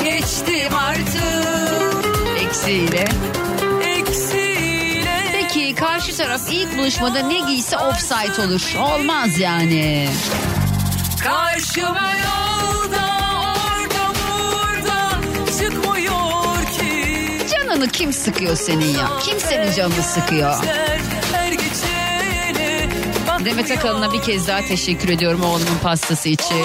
geçtim 0.04 0.74
artık. 0.88 2.06
Eksiyle 2.44 3.04
Peki 5.54 5.74
karşı 5.74 6.16
taraf 6.16 6.40
ilk 6.50 6.78
buluşmada 6.78 7.18
ne 7.18 7.38
giyse 7.38 7.78
offside 7.78 8.42
olur. 8.46 8.74
Olmaz 8.78 9.38
yani. 9.38 10.08
Karşıma 11.24 12.10
yolda 12.12 13.06
orada 13.66 14.12
burada 14.22 15.20
çıkmıyor 15.58 16.64
ki 16.72 17.46
Canını 17.52 17.88
kim 17.88 18.12
sıkıyor 18.12 18.56
senin 18.56 18.98
ya? 18.98 19.10
Kim 19.24 19.40
senin 19.40 19.72
canını 19.72 20.02
sıkıyor? 20.02 20.54
Demet 23.44 23.70
Akalın'a 23.70 24.12
bir 24.12 24.22
kez 24.22 24.48
daha 24.48 24.60
teşekkür 24.60 25.08
ediyorum 25.08 25.44
oğlumun 25.44 25.78
pastası 25.82 26.28
için. 26.28 26.56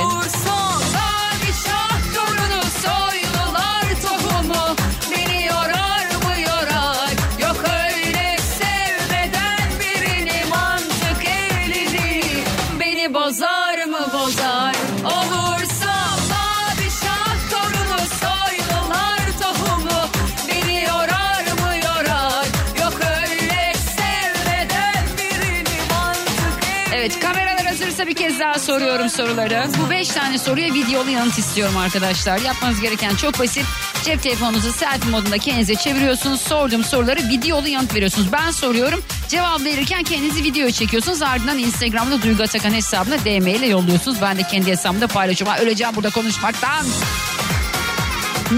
Evet 27.07 27.19
kameralar 27.19 27.65
hazırsa 27.65 28.07
bir 28.07 28.13
kez 28.13 28.39
daha 28.39 28.59
soruyorum 28.59 29.09
soruları. 29.09 29.67
Bu 29.77 29.89
beş 29.89 30.07
tane 30.07 30.37
soruya 30.37 30.73
videolu 30.73 31.09
yanıt 31.09 31.37
istiyorum 31.37 31.77
arkadaşlar. 31.77 32.39
Yapmanız 32.39 32.81
gereken 32.81 33.15
çok 33.15 33.39
basit. 33.39 33.65
Cep 34.03 34.23
telefonunuzu 34.23 34.71
selfie 34.71 35.11
modunda 35.11 35.37
kendinize 35.37 35.75
çeviriyorsunuz. 35.75 36.41
Sorduğum 36.41 36.83
soruları 36.83 37.19
videolu 37.19 37.67
yanıt 37.67 37.95
veriyorsunuz. 37.95 38.31
Ben 38.31 38.51
soruyorum. 38.51 39.03
Cevap 39.27 39.63
verirken 39.63 40.03
kendinizi 40.03 40.43
videoya 40.43 40.71
çekiyorsunuz. 40.71 41.21
Ardından 41.21 41.57
Instagram'da 41.57 42.21
Duygu 42.21 42.43
Atakan 42.43 42.73
hesabına 42.73 43.19
DM 43.25 43.47
ile 43.47 43.67
yolluyorsunuz. 43.67 44.21
Ben 44.21 44.37
de 44.37 44.43
kendi 44.43 44.71
hesabımda 44.71 45.07
paylaşıyorum. 45.07 45.57
Öleceğim 45.61 45.95
burada 45.95 46.09
konuşmaktan. 46.09 46.85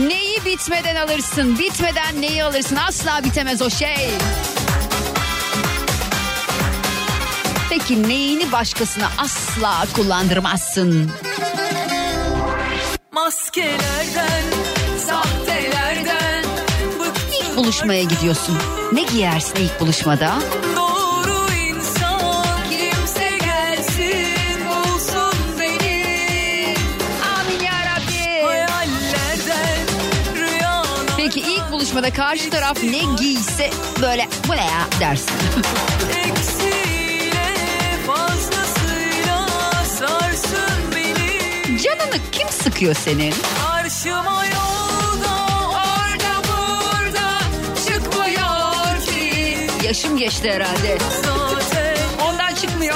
Neyi 0.07 0.45
bitmeden 0.45 0.95
alırsın. 0.95 1.59
Bitmeden 1.59 2.21
neyi 2.21 2.43
alırsın? 2.43 2.75
Asla 2.75 3.23
bitemez 3.23 3.61
o 3.61 3.69
şey. 3.69 4.09
Peki 7.69 8.03
neyini 8.09 8.51
başkasına 8.51 9.09
asla 9.17 9.85
kullandırmazsın? 9.93 11.11
Maskelerden, 13.11 14.43
sahtelerden 15.07 16.43
İlk 17.41 17.57
buluşmaya 17.57 18.03
gidiyorsun. 18.03 18.57
Ne 18.93 19.03
giyersin 19.03 19.55
ilk 19.55 19.79
buluşmada? 19.81 20.33
Doğru 20.75 21.53
insan 21.53 22.57
kimse 22.69 23.29
gelsin 23.45 24.59
bulsun 24.69 25.33
beni 25.59 26.75
Amin 27.39 27.65
yarabbim. 27.65 28.45
Hayallerden 28.45 29.85
Peki 31.17 31.39
ilk 31.39 31.71
buluşmada 31.71 32.13
karşı 32.13 32.49
taraf 32.49 32.83
ne 32.83 33.01
giyse 33.19 33.69
böyle 34.01 34.27
bu 34.47 34.51
ne 34.51 34.65
ya 34.65 34.87
dersin. 34.99 35.33
eksiyle 36.29 36.78
Canını 41.83 42.21
kim 42.31 42.49
sıkıyor 42.49 42.95
senin? 42.95 43.33
Karşıma 43.67 44.45
yolda 44.45 45.35
orada 45.73 46.41
burada 46.47 47.39
çıkmıyor 47.87 49.05
ki 49.05 49.57
Yaşım 49.87 50.17
geçti 50.17 50.51
herhalde. 50.51 50.97
Ondan 52.29 52.55
çıkmıyor. 52.55 52.95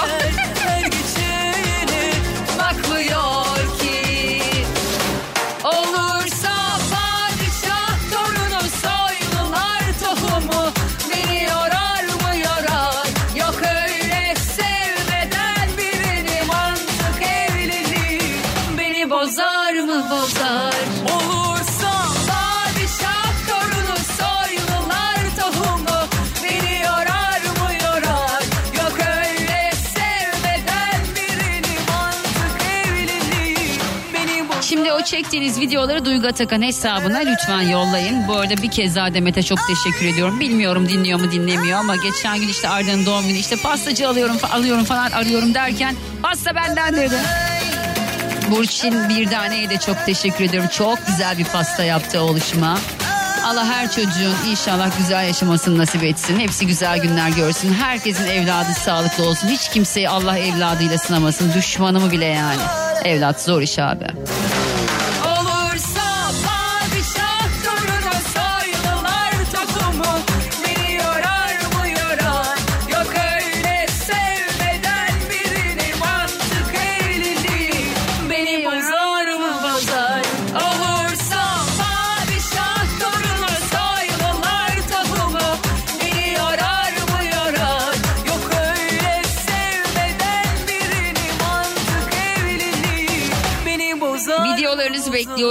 Çektiğiniz 35.06 35.60
videoları 35.60 36.06
Duygu 36.06 36.28
Atakan 36.28 36.62
hesabına 36.62 37.18
lütfen 37.18 37.62
yollayın. 37.62 38.28
Bu 38.28 38.36
arada 38.36 38.58
bir 38.58 38.72
kez 38.72 38.96
daha 38.96 39.14
Demet'e 39.14 39.44
çok 39.44 39.60
teşekkür 39.68 40.06
ediyorum. 40.06 40.40
Bilmiyorum 40.40 40.90
dinliyor 40.90 41.20
mu 41.20 41.32
dinlemiyor 41.32 41.80
ama 41.80 41.96
geçen 41.96 42.38
gün 42.40 42.48
işte 42.48 42.70
Arda'nın 42.70 43.06
doğum 43.06 43.28
günü 43.28 43.38
işte 43.38 43.56
pastacı 43.56 44.10
alıyorum 44.10 44.38
alıyorum 44.52 44.84
falan 44.84 45.12
arıyorum 45.12 45.54
derken 45.54 45.96
pasta 46.22 46.56
benden 46.56 46.96
dedi. 46.96 47.16
Burçin 48.52 49.10
bir 49.10 49.30
taneye 49.30 49.70
de 49.70 49.78
çok 49.78 50.06
teşekkür 50.06 50.44
ediyorum. 50.46 50.70
Çok 50.74 51.08
güzel 51.08 51.38
bir 51.38 51.46
pasta 51.46 51.84
yaptı 51.84 52.22
oluşuma. 52.22 52.78
Allah 53.46 53.66
her 53.66 53.92
çocuğun 53.92 54.36
inşallah 54.50 54.98
güzel 54.98 55.28
yaşamasını 55.28 55.78
nasip 55.78 56.04
etsin. 56.04 56.40
Hepsi 56.40 56.68
güzel 56.68 57.00
günler 57.00 57.30
görsün. 57.30 57.74
Herkesin 57.74 58.28
evladı 58.28 58.74
sağlıklı 58.74 59.26
olsun. 59.26 59.48
Hiç 59.48 59.70
kimseyi 59.70 60.10
Allah 60.10 60.38
evladıyla 60.38 60.98
sınamasın. 60.98 61.54
Düşmanımı 61.54 62.12
bile 62.12 62.26
yani. 62.26 62.62
Evlat 63.06 63.42
zor 63.42 63.62
iş 63.62 63.80
abi. 63.80 64.08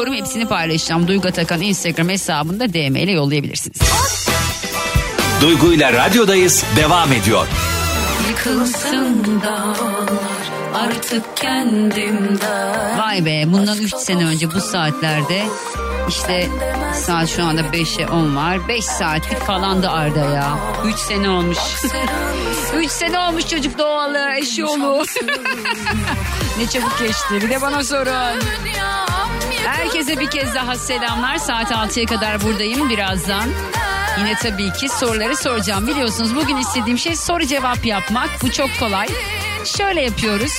Bekliyorum. 0.03 0.25
Hepsini 0.27 0.49
paylaşacağım. 0.49 1.09
Duygu 1.09 1.29
Atakan 1.29 1.61
Instagram 1.61 2.09
hesabında 2.09 2.73
DM 2.73 2.97
ile 2.97 3.13
yollayabilirsiniz. 3.13 3.79
Duygu 5.41 5.73
ile 5.73 5.93
radyodayız 5.93 6.65
devam 6.77 7.13
ediyor. 7.13 7.47
Yıkılsın 8.29 9.43
dağlar 9.43 10.11
artık 10.75 11.37
kendimden 11.37 12.99
Vay 12.99 13.25
be 13.25 13.45
bundan 13.47 13.79
3 13.79 13.95
sene 13.95 14.25
önce 14.27 14.51
bu 14.55 14.61
saatlerde 14.61 15.43
işte 16.09 16.49
saat 16.95 17.29
şu 17.29 17.45
anda 17.45 17.61
5'e 17.61 18.09
10 18.09 18.37
var. 18.37 18.69
5 18.69 18.85
saatlik 18.85 19.39
falandı 19.39 19.91
Arda 19.91 20.21
ya. 20.25 20.59
3 20.87 20.99
sene 20.99 21.29
olmuş. 21.29 21.59
3 22.77 22.91
sene 22.91 23.19
olmuş 23.19 23.49
çocuk 23.49 23.79
doğalı 23.79 24.31
eşyolu. 24.39 25.05
ne 26.59 26.67
çabuk 26.67 26.99
geçti. 26.99 27.35
Bir 27.43 27.51
de 27.51 27.63
bana 27.63 27.85
sorun. 27.85 28.43
Herkese 29.67 30.21
bir 30.21 30.31
kez 30.31 30.55
daha 30.55 30.77
selamlar. 30.77 31.37
Saat 31.39 31.71
6'ya 31.71 32.07
kadar 32.07 32.43
buradayım 32.43 32.91
birazdan. 32.91 33.49
Yine 34.19 34.35
tabii 34.35 34.73
ki 34.73 34.89
soruları 34.89 35.37
soracağım. 35.37 35.87
Biliyorsunuz 35.87 36.37
bugün 36.37 36.57
istediğim 36.57 36.99
şey 36.99 37.17
soru 37.17 37.47
cevap 37.47 37.87
yapmak. 37.87 38.29
Bu 38.43 38.51
çok 38.53 38.69
kolay. 38.81 39.09
Şöyle 39.65 40.03
yapıyoruz. 40.03 40.53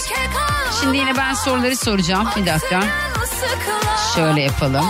Şimdi 0.82 0.98
yine 0.98 1.18
ben 1.18 1.34
soruları 1.34 1.76
soracağım. 1.76 2.30
Bir 2.36 2.46
dakika. 2.46 2.84
Şöyle 4.16 4.42
yapalım. 4.42 4.86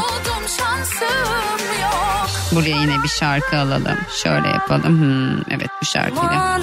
Buraya 2.52 2.78
yine 2.82 3.04
bir 3.04 3.10
şarkı 3.10 3.58
alalım. 3.58 3.98
Şöyle 4.24 4.48
yapalım. 4.48 5.00
Hmm, 5.02 5.38
evet 5.52 5.70
bu 5.82 5.86
şarkıyla. 5.86 6.60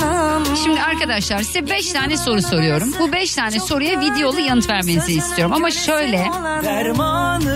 Şimdi 0.65 0.83
arkadaşlar 0.83 1.43
size 1.43 1.71
5 1.71 1.93
tane 1.93 2.17
soru 2.17 2.43
soruyorum. 2.43 2.93
Bu 3.01 3.13
5 3.13 3.35
tane 3.35 3.61
soruya 3.61 4.01
videolu 4.01 4.41
yanıt 4.41 4.69
vermenizi 4.71 5.13
istiyorum. 5.13 5.53
Ama 5.55 5.71
şöyle 5.71 6.27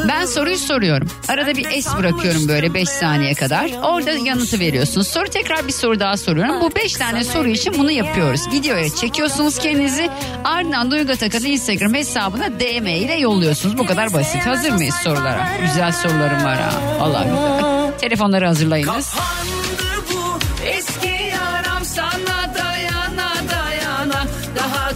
ben 0.09 0.27
soruyu 0.27 0.59
soruyorum. 0.59 1.09
Arada 1.29 1.55
bir 1.57 1.67
es 1.67 1.87
bırakıyorum 1.99 2.49
böyle 2.49 2.75
5 2.75 2.89
saniye 2.89 3.35
kadar. 3.35 3.71
Orada 3.83 4.11
yanıtı 4.11 4.61
veriyorsunuz. 4.61 5.09
Sonra 5.09 5.27
tekrar 5.27 5.67
bir 5.67 5.73
soru 5.73 6.01
daha 6.01 6.17
soruyorum. 6.17 6.61
Bu 6.61 6.77
5 6.77 6.93
tane 6.93 7.25
soru 7.25 7.49
için 7.49 7.75
bunu 7.79 7.91
yapıyoruz. 7.91 8.41
Videoya 8.53 8.89
çekiyorsunuz 8.89 9.59
kendinizi. 9.59 10.11
Ardından 10.45 10.91
Duygu 10.91 11.13
Atakan'ın 11.13 11.45
Instagram 11.47 11.95
hesabına 11.95 12.61
DM 12.61 12.87
ile 12.87 13.15
yolluyorsunuz. 13.15 13.79
Bu 13.79 13.87
kadar 13.87 14.13
basit. 14.13 14.47
Hazır 14.47 14.71
mıyız 14.71 14.95
sorulara? 14.95 15.49
Güzel 15.63 15.93
sorularım 15.93 16.14
var 16.21 16.61
ha. 16.61 16.71
Allah. 17.01 17.25
Telefonları 18.01 18.47
hazırlayınız. 18.47 19.15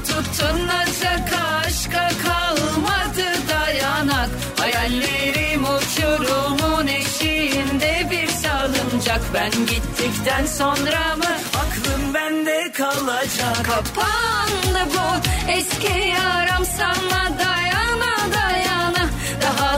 Tutunacak 0.09 1.33
aşka 1.67 2.09
kalmadı 2.25 3.27
dayanak 3.49 4.29
Hayallerim 4.59 5.65
uçurumun 5.65 6.87
eşiğinde 6.87 8.07
bir 8.11 8.29
salıncak 8.29 9.21
Ben 9.35 9.51
gittikten 9.51 10.47
sonra 10.47 11.17
mı 11.17 11.35
aklım 11.57 12.15
bende 12.15 12.73
kalacak 12.73 13.65
Kapandı 13.65 14.95
bu 14.95 15.29
eski 15.53 16.09
yaram 16.09 16.65
sana 16.79 17.39
Daha 17.39 17.78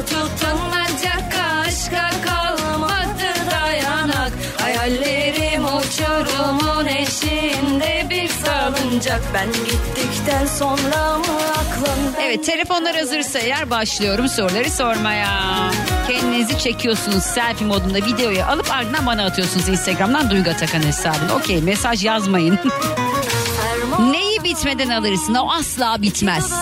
tutunacak 0.00 1.34
aşka 1.66 2.10
kalmadı 2.26 3.28
dayanak 3.50 4.32
Hayallerim 4.60 5.64
uçurumun 5.64 6.86
eşiğinde 6.86 8.06
bir 8.10 8.28
salıncak 8.28 9.20
Ben 9.34 9.46
gittikten 9.52 10.46
sonra 10.46 11.18
mı 11.18 11.40
aklım 11.52 12.14
Evet 12.22 12.46
telefonlar 12.46 12.96
hazırsa 12.96 13.38
eğer 13.38 13.70
başlıyorum 13.70 14.28
soruları 14.28 14.70
sormaya. 14.70 15.70
Kendinizi 16.08 16.58
çekiyorsunuz 16.58 17.22
selfie 17.22 17.66
modunda 17.66 17.98
videoyu 17.98 18.44
alıp 18.44 18.70
ardından 18.72 19.06
bana 19.06 19.24
atıyorsunuz 19.24 19.68
Instagram'dan 19.68 20.30
Duygu 20.30 20.50
Atakan 20.50 20.82
hesabına. 20.82 21.34
Okey 21.34 21.62
mesaj 21.62 22.04
yazmayın. 22.04 22.58
Neyi 24.10 24.29
bitmeden 24.44 24.88
alırsın 24.88 25.34
o 25.34 25.50
asla 25.52 26.02
bitmez. 26.02 26.52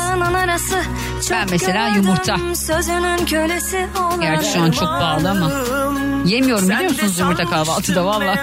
Ben 1.30 1.46
mesela 1.50 1.88
yumurta. 1.88 2.36
Gerçi 4.20 4.52
şu 4.52 4.60
an 4.62 4.70
çok 4.70 4.88
pahalı 4.88 5.30
ama. 5.30 5.50
Yemiyorum 6.24 6.68
biliyor 6.68 6.90
musunuz 6.90 7.18
yumurta 7.18 7.44
kahvaltıda 7.44 8.04
valla. 8.04 8.34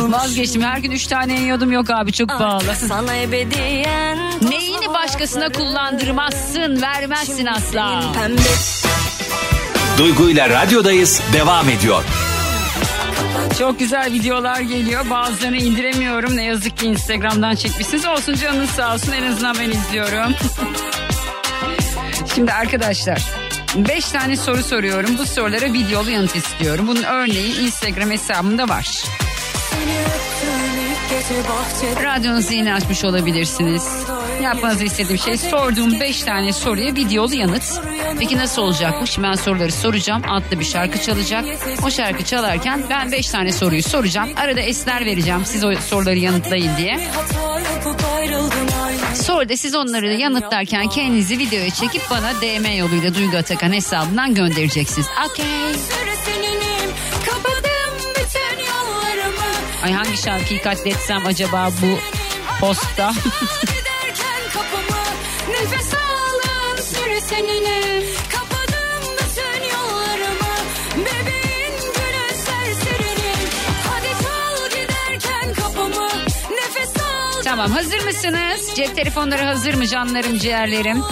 Vazgeçtim 0.00 0.62
her 0.62 0.78
gün 0.78 0.90
3 0.90 1.06
tane 1.06 1.40
yiyordum 1.40 1.72
yok 1.72 1.90
abi 1.90 2.12
çok 2.12 2.28
pahalı. 2.28 2.74
Sana 2.88 3.16
ebediyen 3.16 4.18
Neyini 4.50 4.94
başkasına 4.94 5.48
kullandırmazsın 5.52 6.82
vermezsin 6.82 7.46
asla. 7.46 8.02
Duygu 9.98 10.30
ile 10.30 10.48
radyodayız 10.48 11.22
devam 11.32 11.68
ediyor. 11.68 12.04
Çok 13.58 13.78
güzel 13.78 14.12
videolar 14.12 14.60
geliyor. 14.60 15.10
Bazılarını 15.10 15.56
indiremiyorum. 15.56 16.36
Ne 16.36 16.44
yazık 16.44 16.78
ki 16.78 16.86
Instagram'dan 16.86 17.54
çekmişsiniz. 17.54 18.06
Olsun 18.06 18.34
canınız 18.34 18.70
sağ 18.70 18.94
olsun. 18.94 19.12
En 19.12 19.22
azından 19.22 19.56
ben 19.58 19.70
izliyorum. 19.70 20.34
Şimdi 22.34 22.52
arkadaşlar 22.52 23.22
5 23.76 24.08
tane 24.08 24.36
soru 24.36 24.62
soruyorum. 24.62 25.18
Bu 25.18 25.26
sorulara 25.26 25.72
videolu 25.72 26.10
yanıt 26.10 26.36
istiyorum. 26.36 26.86
Bunun 26.88 27.02
örneği 27.02 27.60
Instagram 27.60 28.10
hesabımda 28.10 28.68
var. 28.68 29.04
Radyonuzu 32.04 32.52
yeni 32.52 32.74
açmış 32.74 33.04
olabilirsiniz. 33.04 33.88
Yapmanızı 34.42 34.84
istediğim 34.84 35.18
şey 35.18 35.38
sorduğum 35.38 36.00
5 36.00 36.22
tane 36.22 36.52
soruya 36.52 36.94
videolu 36.94 37.34
yanıt. 37.34 37.80
Peki 38.18 38.36
nasıl 38.38 38.62
olacak 38.62 38.94
bu? 39.02 39.06
Şimdi 39.06 39.28
ben 39.28 39.34
soruları 39.34 39.72
soracağım. 39.72 40.22
Altta 40.28 40.60
bir 40.60 40.64
şarkı 40.64 41.02
çalacak. 41.02 41.44
O 41.86 41.90
şarkı 41.90 42.24
çalarken 42.24 42.82
ben 42.90 43.12
5 43.12 43.28
tane 43.28 43.52
soruyu 43.52 43.82
soracağım. 43.82 44.28
Arada 44.36 44.60
esler 44.60 45.06
vereceğim 45.06 45.42
siz 45.44 45.64
o 45.64 45.74
soruları 45.74 46.18
yanıtlayın 46.18 46.76
diye. 46.76 47.10
Sonra 49.14 49.48
da 49.48 49.56
siz 49.56 49.74
onları 49.74 50.12
yanıtlarken 50.14 50.88
kendinizi 50.88 51.38
videoya 51.38 51.70
çekip 51.70 52.02
bana 52.10 52.34
DM 52.34 52.76
yoluyla 52.78 53.14
Duygu 53.14 53.36
Atakan 53.36 53.72
hesabından 53.72 54.34
göndereceksiniz. 54.34 55.06
Okey. 55.30 55.46
Ay 59.82 59.92
hangi 59.92 60.16
şarkıyı 60.16 60.62
katletsem 60.62 61.26
acaba 61.26 61.70
bu 61.82 61.98
postta? 62.60 63.12
süre 67.34 67.46
seninle 67.46 68.02
Kapadım 68.32 69.12
bütün 69.12 69.68
yollarımı 69.76 70.54
Bebeğin 70.96 71.76
gülü 71.80 72.36
serserinim 72.36 73.48
Hadi 73.88 74.08
çal 74.22 74.68
giderken 74.70 75.54
kapımı 75.54 76.08
Nefes 76.50 76.96
al 76.96 77.42
tamam 77.44 77.70
hazır 77.70 78.04
mısınız? 78.04 78.74
Cep 78.76 78.96
telefonları 78.96 79.42
hazır 79.42 79.74
mı 79.74 79.86
canlarım 79.86 80.38
ciğerlerim? 80.38 81.02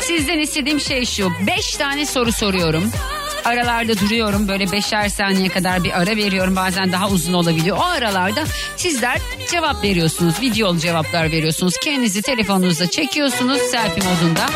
Sizden 0.00 0.38
istediğim 0.38 0.80
şey 0.80 1.06
şu. 1.06 1.32
Beş 1.46 1.76
tane 1.76 2.06
soru 2.06 2.32
soruyorum. 2.32 2.92
Aralarda 3.44 3.98
duruyorum 3.98 4.48
böyle 4.48 4.72
beşer 4.72 5.08
saniye 5.08 5.48
kadar 5.48 5.84
bir 5.84 6.00
ara 6.00 6.16
veriyorum 6.16 6.56
bazen 6.56 6.92
daha 6.92 7.08
uzun 7.08 7.32
olabiliyor. 7.32 7.76
O 7.76 7.82
aralarda 7.82 8.44
sizler 8.76 9.18
cevap 9.50 9.84
veriyorsunuz 9.84 10.40
videolu 10.40 10.78
cevaplar 10.78 11.30
veriyorsunuz. 11.30 11.74
Kendinizi 11.76 12.22
telefonunuzda 12.22 12.90
çekiyorsunuz 12.90 13.58
selfie 13.58 14.02
modunda. 14.04 14.46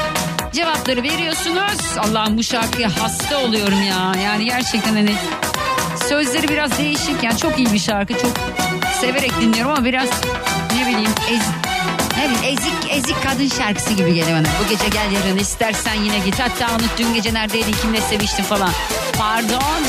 Cevapları 0.59 1.02
veriyorsunuz. 1.02 1.98
Allah'ım 1.98 2.38
bu 2.38 2.42
şarkıya 2.42 2.90
hasta 3.02 3.38
oluyorum 3.38 3.82
ya. 3.82 4.12
Yani 4.24 4.44
gerçekten 4.44 4.94
hani 4.94 5.14
sözleri 6.09 6.48
biraz 6.48 6.78
değişik 6.78 7.22
yani 7.22 7.38
çok 7.38 7.59
iyi 7.59 7.72
bir 7.72 7.78
şarkı 7.78 8.12
çok 8.14 8.32
severek 9.00 9.40
dinliyorum 9.40 9.72
ama 9.72 9.84
biraz 9.84 10.09
ne 10.74 10.86
bileyim 10.86 11.11
ez, 11.30 11.40
ne 12.16 12.24
bileyim 12.24 12.59
ezik 12.59 12.90
ezik 12.90 13.22
kadın 13.22 13.48
şarkısı 13.48 13.92
gibi 13.94 14.14
geliyor 14.14 14.38
bana. 14.38 14.48
Bu 14.64 14.68
gece 14.68 14.88
gel 14.88 15.12
yarın 15.12 15.38
istersen 15.38 15.94
yine 15.94 16.18
git 16.18 16.40
hatta 16.40 16.74
unut 16.74 16.98
dün 16.98 17.14
gece 17.14 17.34
neredeydin 17.34 17.74
kimle 17.82 18.00
seviştin 18.00 18.42
falan. 18.42 18.70
Pardon. 19.18 19.82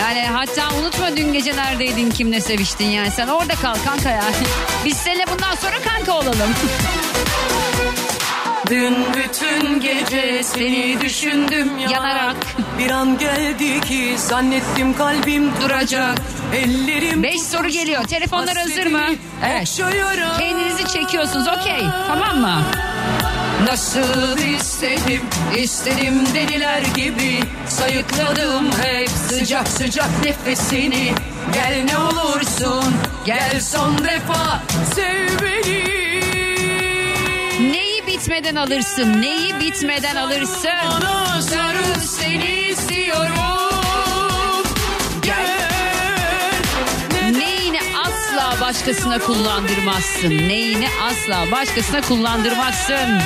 Yani 0.00 0.26
hatta 0.26 0.74
unutma 0.74 1.16
dün 1.16 1.32
gece 1.32 1.56
neredeydin 1.56 2.10
kimle 2.10 2.40
seviştin 2.40 2.86
yani 2.86 3.10
sen 3.10 3.28
orada 3.28 3.54
kal 3.54 3.74
kanka 3.84 4.10
ya. 4.10 4.24
Biz 4.84 4.96
seninle 4.96 5.24
bundan 5.26 5.54
sonra 5.54 5.76
kanka 5.84 6.12
olalım. 6.12 6.54
Dün 8.70 8.96
bütün 9.14 9.80
gece 9.80 10.42
seni 10.42 11.00
düşündüm 11.00 11.78
Yanarak. 11.78 12.36
Bir 12.78 12.90
an 12.90 13.18
geldi 13.18 13.80
ki 13.80 14.14
zannettim 14.18 14.96
kalbim 14.96 15.50
duracak 15.60 16.18
Ellerim 16.54 17.22
Beş 17.22 17.42
soru 17.42 17.68
geliyor. 17.68 18.04
Telefonlar 18.04 18.56
hazır 18.56 18.86
mı? 18.86 19.02
Evet. 19.46 19.62
okşuyorum. 19.62 20.38
Kendinizi 20.38 20.92
çekiyorsunuz 20.92 21.48
okey 21.48 21.82
tamam 22.06 22.38
mı? 22.38 22.62
Nasıl 23.66 24.38
istedim, 24.38 25.22
istedim 25.56 26.26
deliler 26.34 26.82
gibi 26.82 27.40
Sayıkladım 27.68 28.72
hep 28.82 29.08
sıcak 29.08 29.68
sıcak 29.68 30.24
nefesini 30.24 31.12
Gel 31.54 31.84
ne 31.84 31.98
olursun, 31.98 32.94
gel 33.26 33.60
son 33.60 33.98
defa 33.98 34.62
sev 34.94 35.28
beni 35.42 35.79
bitmeden 38.30 38.54
alırsın? 38.56 39.22
Neyi 39.22 39.60
bitmeden 39.60 40.16
alırsın? 40.16 40.70
Bana 40.90 41.42
sarıl 41.42 42.00
seni 42.00 42.68
istiyorum 42.68 43.34
Gel 45.22 45.70
Neyini 47.36 47.80
asla 48.04 48.60
başkasına 48.60 49.18
kullandırmazsın? 49.18 50.30
Neyini 50.30 50.88
asla 51.02 51.50
başkasına 51.50 52.00
kullandırmazsın? 52.00 53.20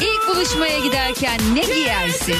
İlk 0.00 0.28
buluşmaya 0.28 0.78
giderken 0.78 1.38
ne 1.54 1.60
giyersin? 1.60 2.36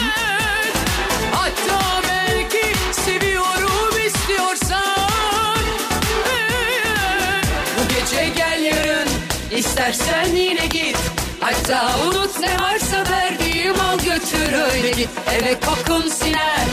İstersen 9.53 10.37
yine 10.37 10.67
git 10.67 10.97
Hatta 11.41 11.91
unut 12.07 12.41
ne 12.41 12.61
varsa 12.61 13.05
verdiğim 13.13 13.81
al 13.81 13.99
götür 13.99 14.53
öyle 14.75 14.91
git 14.91 15.09
Eve 15.35 15.57
kokun 15.61 16.09
siner 16.09 16.65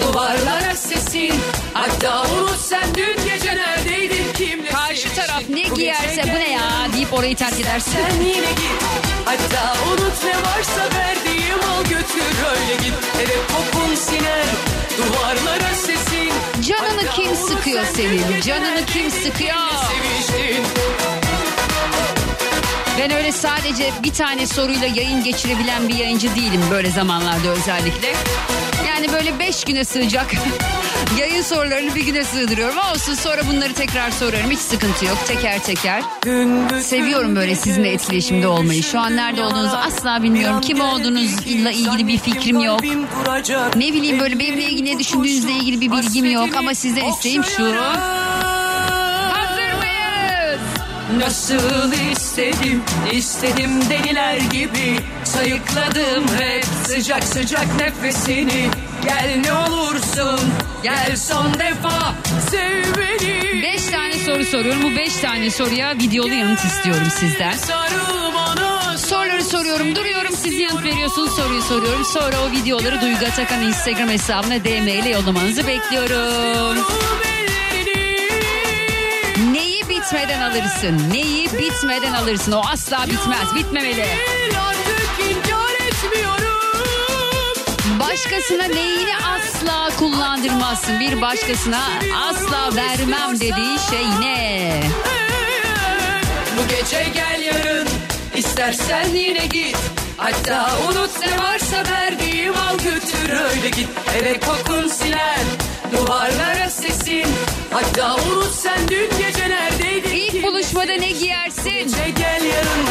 duvarlara 0.00 0.74
sesin 0.76 1.34
Hatta 1.74 2.22
unut 2.22 2.58
sen 2.58 2.94
dün 2.94 3.16
gece 3.30 3.56
neredeydin 3.56 4.32
kimle 4.34 4.68
Karşı 4.70 5.14
taraf 5.14 5.42
ne 5.48 5.62
giyerse 5.62 6.22
bu 6.22 6.38
ne 6.38 6.50
ya 6.52 6.62
deyip 6.94 7.12
orayı 7.14 7.36
terk 7.36 7.60
edersin. 7.60 7.92
sen 7.92 8.20
yine 8.20 8.34
git 8.50 8.82
Hatta 9.24 9.74
unut 9.92 10.24
ne 10.24 10.30
varsa 10.36 10.98
verdiğim 10.98 11.58
al 11.70 11.82
götür 11.82 12.32
öyle 12.50 12.74
git 12.74 12.94
Eve 13.22 13.36
kokun 13.52 13.94
siner 13.94 14.44
duvarlara 14.98 15.74
sesin 15.74 16.32
Canını 16.68 17.00
Hatta 17.06 17.12
kim 17.22 17.36
sıkıyor 17.36 17.84
sen 17.84 17.94
senin? 17.94 18.40
Canını 18.40 18.86
kim 18.86 19.10
sıkıyor? 19.10 19.54
seviştin? 19.90 20.64
Ben 22.98 23.10
öyle 23.10 23.32
sadece 23.32 23.90
bir 24.02 24.12
tane 24.12 24.46
soruyla 24.46 24.86
yayın 24.86 25.24
geçirebilen 25.24 25.88
bir 25.88 25.94
yayıncı 25.94 26.34
değilim 26.34 26.60
böyle 26.70 26.90
zamanlarda 26.90 27.48
özellikle. 27.48 28.12
Yani 28.88 29.12
böyle 29.12 29.38
beş 29.38 29.64
güne 29.64 29.84
sığacak 29.84 30.26
yayın 31.18 31.42
sorularını 31.42 31.94
bir 31.94 32.04
güne 32.06 32.24
sığdırıyorum. 32.24 32.78
Olsun 32.92 33.14
sonra 33.14 33.42
bunları 33.48 33.72
tekrar 33.72 34.10
sorarım 34.10 34.50
hiç 34.50 34.58
sıkıntı 34.58 35.04
yok 35.04 35.18
teker 35.26 35.62
teker. 35.64 36.02
Seviyorum 36.82 37.36
böyle 37.36 37.54
sizinle 37.54 37.92
etkileşimde 37.92 38.48
olmayı. 38.48 38.82
Şu 38.82 39.00
an 39.00 39.16
nerede 39.16 39.44
olduğunuzu 39.44 39.76
asla 39.76 40.22
bilmiyorum. 40.22 40.60
Kim 40.60 40.80
olduğunuzla 40.80 41.70
ilgili 41.70 42.06
bir 42.08 42.18
fikrim 42.18 42.60
yok. 42.60 42.80
Ne 43.76 43.92
bileyim 43.92 44.20
böyle 44.20 44.38
benimle 44.38 44.62
ilgili 44.62 44.94
ne 44.94 44.98
düşündüğünüzle 44.98 45.52
ilgili 45.52 45.80
bir 45.80 45.92
bilgim 45.92 46.30
yok. 46.30 46.56
Ama 46.56 46.74
sizden 46.74 47.04
isteğim 47.12 47.44
şu. 47.44 47.74
Nasıl 51.18 51.92
istedim, 52.12 52.82
istedim 53.12 53.70
deliler 53.90 54.36
gibi 54.36 54.96
Sayıkladım 55.24 56.24
hep 56.38 56.64
sıcak 56.64 57.24
sıcak 57.24 57.66
nefesini 57.80 58.70
Gel 59.04 59.40
ne 59.44 59.52
olursun, 59.52 60.40
gel 60.82 61.16
son 61.16 61.54
defa 61.54 62.14
sev 62.50 62.84
beni 62.98 63.62
Beş 63.62 63.86
tane 63.86 64.12
soru 64.12 64.44
soruyorum. 64.44 64.82
Bu 64.82 64.96
beş 64.96 65.16
tane 65.16 65.50
soruya 65.50 65.98
videolu 65.98 66.34
yanıt 66.34 66.64
istiyorum 66.64 67.08
sizden. 67.20 67.52
Sarıl 67.52 68.34
bana 68.34 68.98
Soruları 68.98 69.44
soruyorum, 69.44 69.96
duruyorum, 69.96 70.32
siz 70.36 70.58
yanıt 70.58 70.84
veriyorsunuz, 70.84 71.36
soruyu 71.36 71.62
soruyorum. 71.62 72.04
Sonra 72.04 72.36
o 72.40 72.50
videoları 72.50 73.00
Duygu 73.00 73.26
Atakan 73.26 73.62
Instagram 73.62 74.08
hesabına 74.08 74.64
DM 74.64 74.88
ile 74.88 75.08
yollamanızı 75.08 75.66
bekliyorum. 75.66 76.76
Neyi 76.76 77.31
bitmeden 80.12 80.40
alırsın? 80.40 81.10
Neyi 81.12 81.52
bitmeden 81.52 82.12
alırsın? 82.12 82.52
O 82.52 82.62
asla 82.72 83.06
bitmez, 83.06 83.54
bitmemeli. 83.54 84.06
Başkasına 88.00 88.64
neyini 88.64 89.16
asla 89.16 89.96
kullandırmazsın? 89.98 91.00
Bir 91.00 91.20
başkasına 91.20 91.80
asla 92.28 92.76
vermem 92.76 93.40
dediği 93.40 93.78
şey 93.90 94.06
ne? 94.20 94.82
Bu 96.58 96.68
gece 96.68 97.06
gel 97.14 97.42
yarın 97.42 97.88
istersen 98.36 99.08
yine 99.14 99.46
git 99.46 99.76
Hatta 100.16 100.70
unut 100.88 101.10
ne 101.20 101.42
varsa 101.42 101.84
verdiğim 101.92 102.54
al 102.56 102.78
götür 102.78 103.40
öyle 103.50 103.68
git 103.68 103.88
Eve 104.16 104.40
kokun 104.40 104.88
siler 104.88 105.38
duvarlara 105.92 106.70
sesin 106.70 107.26
Hatta 107.72 108.14
unut 108.14 108.54
sen 108.54 108.88
dün 108.88 109.10
gece 109.18 109.48
neredeydin 109.50 110.10
İlk 110.16 110.46
buluşmada 110.46 110.92
ne 110.92 111.10
giyersin? 111.10 111.70
Gece 111.70 112.10
gel 112.16 112.42
yarın 112.44 112.86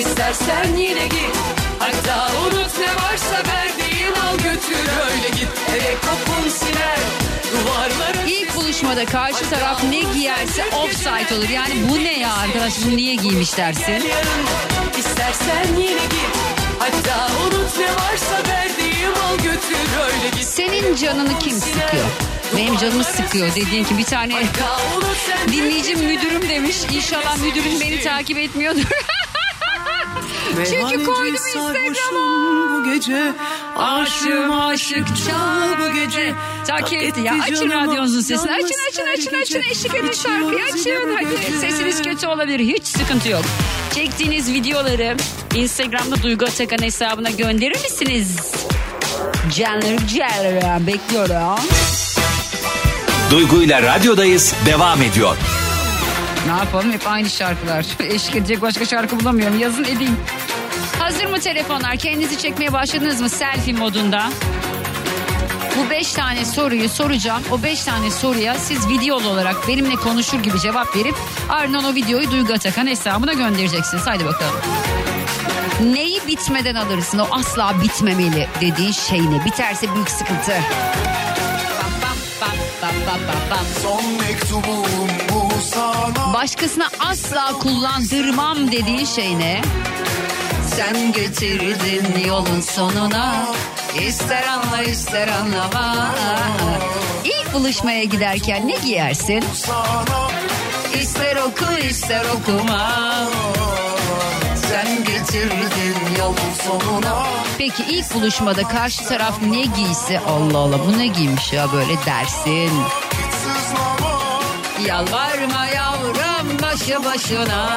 İstersen 0.00 0.76
yine 0.76 1.06
git 1.06 1.36
Hatta 1.78 2.28
unut 2.46 2.78
ne 2.80 2.86
varsa 3.04 3.36
verdiğim 3.36 4.12
al 4.28 4.36
götür 4.36 4.88
öyle 5.10 5.28
git 5.28 5.48
Eve 5.70 5.94
kokun 5.94 6.48
siner 6.50 6.98
duvarları 7.52 8.28
İlk 8.28 8.56
buluşmada 8.56 9.04
karşı 9.04 9.50
taraf 9.50 9.84
ne 9.84 10.00
giyerse 10.14 10.64
offside 10.66 11.34
olur. 11.38 11.48
Yani 11.48 11.74
bu 11.90 12.04
ne 12.04 12.18
ya 12.18 12.32
arkadaş 12.34 12.72
bunu 12.86 12.96
niye 12.96 13.14
giymiş 13.14 13.56
dersin? 13.56 14.04
İstersen 14.98 15.66
yine 15.78 16.04
git 16.04 16.36
Hatta 16.78 17.26
unut 17.46 17.78
ne 17.78 17.86
varsa 17.86 18.48
verdiğim 18.48 19.10
al 19.28 19.36
götür 19.36 19.88
öyle 20.06 20.28
git 20.36 20.44
Senin 20.44 20.94
canını 20.96 21.38
kim 21.38 21.52
sıkıyor? 21.60 22.04
Benim 22.56 22.76
canımı 22.76 23.04
sıkıyor 23.04 23.54
dediğin 23.54 23.84
ki 23.84 23.98
bir 23.98 24.04
tane 24.04 24.34
dinleyicim 25.52 25.98
müdürüm 25.98 26.48
demiş. 26.48 26.76
İnşallah 26.92 27.38
müdürüm 27.38 27.80
beni 27.80 28.02
takip 28.02 28.38
etmiyordur. 28.38 28.82
Çünkü 30.56 31.04
koydum 31.04 31.34
Instagram'a. 31.34 32.72
bu 32.72 32.84
gece 32.94 33.32
Aşığım 33.76 34.60
aşıkça 34.60 35.32
bu 35.80 35.94
gece. 35.94 36.34
Takip 36.66 37.02
etti 37.02 37.20
ya. 37.20 37.34
Açın 37.42 37.70
radyonuzun 37.70 38.20
sesini. 38.20 38.50
Açın 38.50 38.76
açın 38.90 39.06
açın 39.06 39.40
açın. 39.40 39.62
Eşlik 39.70 39.94
edin 39.94 40.12
şarkıyı 40.12 40.64
açın. 40.64 41.16
Hadi 41.16 41.58
sesiniz 41.60 42.02
kötü 42.02 42.26
olabilir. 42.26 42.60
Hiç 42.60 42.86
sıkıntı 42.86 43.28
yok. 43.28 43.44
Çektiğiniz 43.94 44.52
videoları 44.52 45.16
Instagram'da 45.54 46.22
Duygu 46.22 46.44
Atakan 46.44 46.82
hesabına 46.82 47.30
gönderir 47.30 47.82
misiniz? 47.82 48.36
Canlarım 49.56 50.06
canlarım 50.06 50.86
bekliyorum. 50.86 51.58
Duygu 53.32 53.62
ile 53.62 53.82
radyodayız 53.82 54.54
devam 54.66 55.02
ediyor. 55.02 55.36
Ne 56.46 56.52
yapalım 56.52 56.92
hep 56.92 57.06
aynı 57.06 57.30
şarkılar. 57.30 57.86
Eşlik 58.00 58.36
edecek 58.36 58.62
başka 58.62 58.84
şarkı 58.84 59.20
bulamıyorum. 59.20 59.58
Yazın 59.58 59.84
edeyim. 59.84 60.16
Hazır 60.98 61.26
mı 61.26 61.40
telefonlar? 61.40 61.96
Kendinizi 61.96 62.38
çekmeye 62.38 62.72
başladınız 62.72 63.20
mı 63.20 63.28
selfie 63.28 63.74
modunda? 63.74 64.30
Bu 65.76 65.90
beş 65.90 66.12
tane 66.12 66.44
soruyu 66.44 66.88
soracağım. 66.88 67.42
O 67.50 67.62
beş 67.62 67.84
tane 67.84 68.10
soruya 68.10 68.54
siz 68.54 68.88
videolu 68.88 69.28
olarak 69.28 69.68
benimle 69.68 69.94
konuşur 69.94 70.42
gibi 70.42 70.60
cevap 70.60 70.96
verip 70.96 71.14
ardından 71.48 71.84
o 71.84 71.94
videoyu 71.94 72.30
Duygu 72.30 72.52
Atakan 72.52 72.86
hesabına 72.86 73.32
göndereceksiniz. 73.32 74.06
Haydi 74.06 74.24
bakalım. 74.24 74.54
Neyi 75.80 76.20
bitmeden 76.26 76.74
alırsın? 76.74 77.18
O 77.18 77.26
asla 77.30 77.74
bitmemeli 77.82 78.48
dediğin 78.60 78.92
şey 78.92 79.20
ne? 79.30 79.44
Biterse 79.44 79.94
büyük 79.94 80.10
sıkıntı. 80.10 80.52
Son 83.82 84.04
mektubum 84.20 85.08
bu 85.32 85.48
sana 85.62 86.34
Başkasına 86.34 86.88
asla 86.98 87.52
kullandırmam 87.58 88.72
dediğin 88.72 89.04
şey 89.04 89.38
ne? 89.38 89.62
Sen 90.76 91.12
getirdin 91.12 92.24
yolun 92.26 92.60
sonuna 92.60 93.46
İster 94.08 94.42
anla 94.46 94.82
ister 94.82 95.28
anlama 95.28 96.14
İlk 97.24 97.54
buluşmaya 97.54 98.04
giderken 98.04 98.68
ne 98.68 98.74
giyersin? 98.84 99.44
İster 101.00 101.36
oku 101.36 101.78
ister 101.90 102.24
okuma 102.24 102.90
Sen 104.70 104.96
getirdin 105.04 105.81
Peki 107.58 107.82
ilk 107.82 108.14
buluşmada 108.14 108.62
karşı 108.62 109.04
taraf 109.04 109.34
ne 109.42 109.62
giyse 109.62 110.20
Allah 110.28 110.58
Allah 110.58 110.78
bu 110.86 110.98
ne 110.98 111.06
giymiş 111.06 111.52
ya 111.52 111.72
böyle 111.72 111.94
dersin? 112.06 112.70
Yalvarma 114.86 115.66
yavrum 115.66 116.58
başı 116.62 117.04
başına 117.04 117.68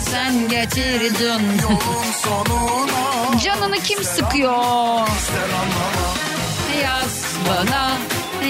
sen 0.00 0.48
getirdin. 0.48 1.60
Canını 3.44 3.76
kim 3.76 4.04
sıkıyor? 4.04 5.08
Yaz 6.82 7.24
bana 7.48 7.92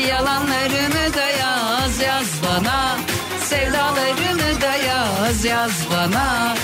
yalanlarını 0.09 1.15
da 1.15 1.29
yaz 1.29 2.01
yaz 2.01 2.27
bana. 2.43 2.97
Sevdalarını 3.41 4.61
da 4.61 4.75
yaz 4.77 5.45
yaz 5.45 5.73
bana 5.93 6.55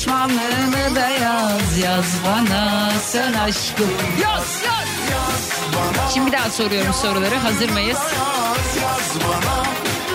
pişmanlığını 0.00 0.96
da 0.96 1.08
yaz 1.08 1.78
yaz 1.78 2.16
bana 2.26 2.90
sen 3.00 3.32
aşkım 3.32 3.90
yaz 4.22 4.62
yaz. 4.66 5.50
Şimdi 6.14 6.26
bir 6.26 6.38
daha 6.38 6.50
soruyorum 6.50 6.94
soruları 6.94 7.34
hazır 7.34 7.70
mıyız? 7.70 7.98
Yaz 7.98 8.76
yaz 8.82 9.28
bana 9.28 9.64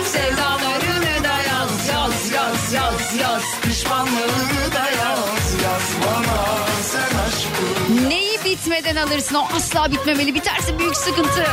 Sevdalarını 0.04 1.24
da 1.24 1.28
yaz 1.28 1.88
yaz 1.92 2.32
yaz 2.32 2.72
yaz 2.72 3.20
yaz 3.20 3.42
Pişmanlığını 3.62 4.74
da 4.74 4.90
yaz 4.90 5.54
yaz 5.64 6.06
bana 6.06 6.66
Sen 6.82 7.18
aşkım 7.26 8.08
Neyi 8.08 8.44
bitmeden 8.44 8.96
alırsın 8.96 9.34
o 9.34 9.46
asla 9.56 9.90
bitmemeli 9.90 10.34
biterse 10.34 10.78
büyük 10.78 10.96
sıkıntı. 10.96 11.46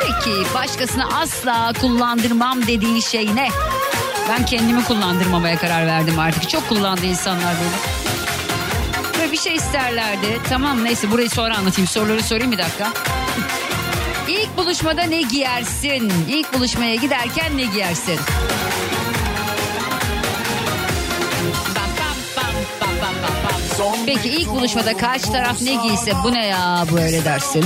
Peki 0.00 0.54
başkasına 0.54 1.08
asla 1.20 1.72
kullandırmam 1.80 2.66
dediğin 2.66 3.00
şey 3.00 3.36
ne? 3.36 3.48
Ben 4.28 4.46
kendimi 4.46 4.84
kullandırmamaya 4.84 5.56
karar 5.58 5.86
verdim 5.86 6.18
artık. 6.18 6.48
Çok 6.48 6.68
kullandı 6.68 7.06
insanlar 7.06 7.54
beni. 7.54 7.94
Böyle 9.20 9.32
bir 9.32 9.36
şey 9.38 9.54
isterlerdi. 9.54 10.40
Tamam 10.48 10.84
neyse 10.84 11.10
burayı 11.10 11.30
sonra 11.30 11.56
anlatayım. 11.56 11.88
Soruları 11.88 12.22
sorayım 12.22 12.52
bir 12.52 12.58
dakika. 12.58 12.92
İlk 14.28 14.56
buluşmada 14.56 15.02
ne 15.02 15.22
giyersin? 15.22 16.12
İlk 16.28 16.54
buluşmaya 16.54 16.94
giderken 16.94 17.58
ne 17.58 17.64
giyersin? 17.64 18.18
Peki 24.06 24.28
ilk 24.28 24.48
buluşmada 24.48 24.96
karşı 24.96 25.32
taraf 25.32 25.62
ne 25.62 25.74
giyse 25.74 26.12
bu 26.24 26.32
ne 26.32 26.46
ya 26.46 26.84
böyle 26.92 27.24
dersin. 27.24 27.64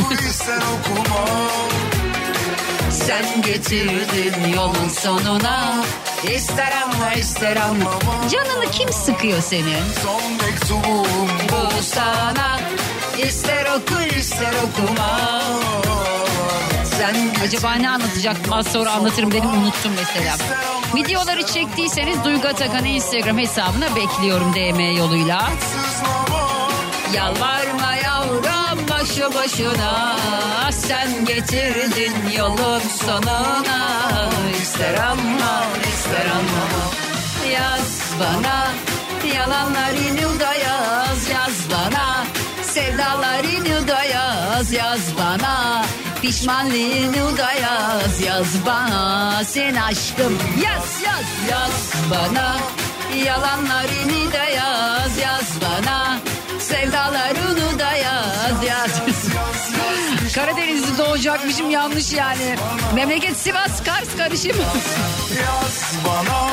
Sen 3.06 3.42
getirdin 3.42 4.52
yolun 4.56 4.88
sonuna. 4.88 5.74
İster 6.34 6.72
anla 6.82 7.12
ister 7.12 7.56
anla 7.56 7.90
Canını 8.30 8.70
kim 8.70 8.92
sıkıyor 8.92 9.40
senin? 9.40 9.82
Son 10.04 10.32
mektubum 10.32 11.28
Bu 11.48 11.82
sana. 11.82 12.60
İster 13.28 13.66
oku 13.66 14.02
ister 14.18 14.52
okuma. 14.64 15.42
Sen 16.98 17.16
Acaba 17.46 17.74
ne 17.74 17.90
anlatacaktım? 17.90 18.52
az 18.52 18.66
sonra 18.66 18.90
anlatırım 18.90 19.32
dedim 19.32 19.50
unuttum 19.50 19.92
mesela. 19.96 20.36
Videoları 20.94 21.46
çektiyseniz 21.46 22.24
Duygu 22.24 22.48
Atakan'ı 22.48 22.88
Instagram 22.88 23.38
hesabına 23.38 23.96
bekliyorum 23.96 24.54
DM 24.54 24.96
yoluyla. 24.98 25.50
Yalvarma 27.14 27.94
başı 29.08 29.34
başına 29.34 30.16
Sen 30.70 31.24
getirdin 31.24 32.12
yolun 32.36 32.80
sonuna. 33.04 34.30
İster 34.62 34.94
anla 34.94 35.66
ister 35.88 36.26
anlama 36.26 36.84
Yaz 37.52 38.00
bana 38.20 38.68
yalanlarını 39.34 40.40
da 40.40 40.54
yaz 40.54 41.28
yaz 41.30 41.70
bana. 41.70 42.24
Sevdalarını 42.62 43.88
da 43.88 44.04
yaz 44.04 44.72
yaz 44.72 45.00
bana. 45.18 45.84
Pişmanlığını 46.22 47.36
da 47.38 47.52
yaz 47.52 48.20
yaz 48.20 48.66
bana. 48.66 49.44
Sen 49.44 49.74
aşkım 49.74 50.38
yaz 50.64 51.02
yaz. 51.06 51.50
Yaz 51.50 51.92
bana 52.10 52.56
Yalanlarını 53.24 54.32
da 54.32 54.44
yaz 54.44 55.18
yaz 55.18 55.58
bana. 55.62 56.18
Sevdalarını 56.58 57.77
yaz 58.68 58.90
Karadeniz'de 60.34 60.98
doğacakmışım 60.98 61.70
yanlış 61.70 62.12
yani. 62.12 62.56
Memleket 62.94 63.36
Sivas 63.36 63.84
Kars 63.84 64.16
karışım 64.16 64.56
Yaz 65.38 65.94
bana 66.06 66.50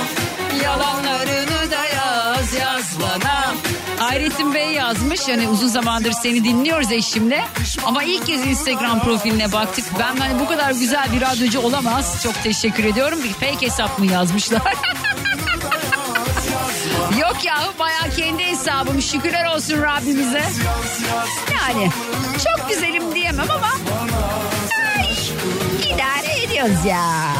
Yalanlarını 0.63 1.72
da 1.72 1.86
yaz 1.95 2.53
yaz 2.53 2.97
bana. 3.01 3.55
Hayrettin 3.99 4.53
Bey 4.53 4.72
yazmış 4.72 5.28
yani 5.28 5.49
uzun 5.49 5.68
zamandır 5.68 6.11
seni 6.11 6.43
dinliyoruz 6.43 6.91
eşimle. 6.91 7.45
Ama 7.86 8.03
ilk 8.03 8.26
kez 8.26 8.45
Instagram 8.47 8.99
profiline 8.99 9.51
baktık. 9.51 9.86
Ben 9.99 10.16
hani 10.18 10.39
bu 10.39 10.47
kadar 10.47 10.72
güzel 10.72 11.07
bir 11.13 11.22
radyocu 11.22 11.59
olamaz. 11.59 12.24
Çok 12.24 12.43
teşekkür 12.43 12.84
ediyorum. 12.84 13.20
Bir 13.24 13.34
fake 13.34 13.66
hesap 13.66 13.99
mı 13.99 14.11
yazmışlar 14.11 14.61
Yok 17.36 17.46
yahu 17.46 17.80
baya 17.80 18.10
kendi 18.18 18.44
hesabım 18.44 19.02
şükürler 19.02 19.46
olsun 19.56 19.82
Rabbimize 19.82 20.44
yani 21.52 21.90
çok 22.44 22.70
güzelim 22.70 23.16
diyemem 23.16 23.52
ama 23.52 23.70
ay, 24.98 25.14
idare 25.94 26.44
ediyoruz 26.44 26.86
ya. 26.86 27.32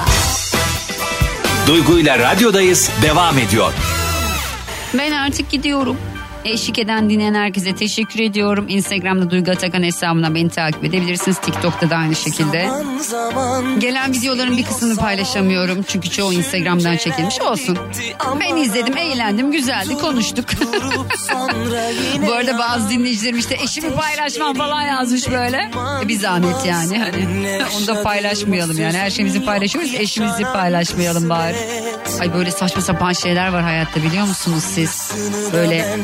Duygu 1.68 2.00
ile 2.00 2.20
radyodayız 2.20 2.90
devam 3.02 3.38
ediyor. 3.38 3.74
Ben 4.94 5.12
artık 5.12 5.50
gidiyorum. 5.52 5.98
Eşlik 6.46 6.80
eden 6.80 7.10
dinleyen 7.10 7.34
herkese 7.34 7.76
teşekkür 7.76 8.20
ediyorum. 8.20 8.66
Instagram'da 8.70 9.30
Duygu 9.30 9.52
Atakan 9.52 9.84
hesabına 9.84 10.36
beni 10.36 10.50
takip 10.50 10.84
edebilirsiniz. 10.84 11.38
TikTok'ta 11.38 11.90
da 11.90 11.96
aynı 11.96 12.16
şekilde. 12.16 12.70
Gelen 13.80 14.14
videoların 14.14 14.58
bir 14.58 14.64
kısmını 14.66 14.96
paylaşamıyorum. 14.96 15.84
Çünkü 15.88 16.10
çoğu 16.10 16.34
Instagram'dan 16.34 16.98
çekilmiş 16.98 17.42
olsun. 17.42 17.78
Ben 18.40 18.56
izledim, 18.56 18.98
eğlendim, 18.98 19.52
güzeldi, 19.52 19.94
konuştuk. 19.94 20.46
Bu 22.28 22.34
arada 22.34 22.60
bazı 22.60 22.90
dinleyicilerim 22.90 23.38
işte 23.38 23.58
eşimi 23.64 23.96
paylaşmam 23.96 24.54
falan 24.54 24.82
yazmış 24.82 25.32
böyle. 25.32 25.72
E 26.04 26.08
bir 26.08 26.20
zahmet 26.20 26.66
yani 26.66 27.00
hani. 27.00 27.64
Onu 27.78 27.88
da 27.88 28.04
paylaşmayalım 28.04 28.80
yani. 28.80 28.98
Her 28.98 29.10
şeyimizi 29.10 29.46
paylaşıyoruz. 29.46 29.94
Eşimizi 29.96 30.44
paylaşmayalım 30.44 31.30
bari. 31.30 31.56
Ay 32.20 32.34
böyle 32.34 32.52
saçma 32.52 32.82
sapan 32.82 33.14
şeyler 33.14 33.48
var 33.54 33.64
hayatta 33.64 34.04
biliyor 34.04 34.28
musunuz 34.28 34.64
siz? 34.64 35.12
Böyle 35.54 35.98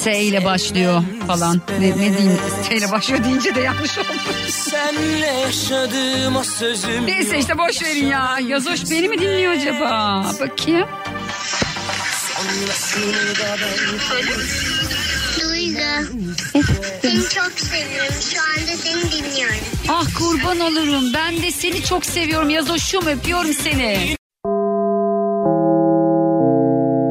S 0.00 0.20
ile 0.22 0.44
başlıyor 0.44 1.02
falan. 1.26 1.60
Ne, 1.80 1.90
ne 1.90 1.96
diyeyim 2.18 2.38
S 2.68 2.76
ile 2.76 2.90
başlıyor 2.90 3.24
deyince 3.24 3.54
de 3.54 3.60
yanlış 3.60 3.98
oldu. 3.98 4.06
Senle 4.48 5.26
yaşadığım 5.26 6.36
o 6.36 6.44
sözüm 6.44 7.06
Neyse 7.06 7.38
işte 7.38 7.58
boş 7.58 7.82
verin 7.82 8.06
ya. 8.06 8.38
Yazoş 8.46 8.90
beni 8.90 9.08
mi 9.08 9.18
dinliyor 9.18 9.52
acaba? 9.52 10.24
Bakayım. 10.40 10.88
Duygu. 15.40 16.06
Seni 17.02 17.22
çok 17.28 17.52
seviyorum. 17.60 18.14
Şu 18.32 18.40
anda 18.40 18.76
seni 18.82 19.12
dinliyorum. 19.12 19.56
Ah 19.88 20.04
kurban 20.18 20.60
olurum. 20.60 21.12
Ben 21.14 21.42
de 21.42 21.50
seni 21.50 21.82
çok 21.84 22.06
seviyorum 22.06 22.50
Yazoş'um 22.50 23.06
öpüyorum 23.06 23.54
seni. 23.54 24.17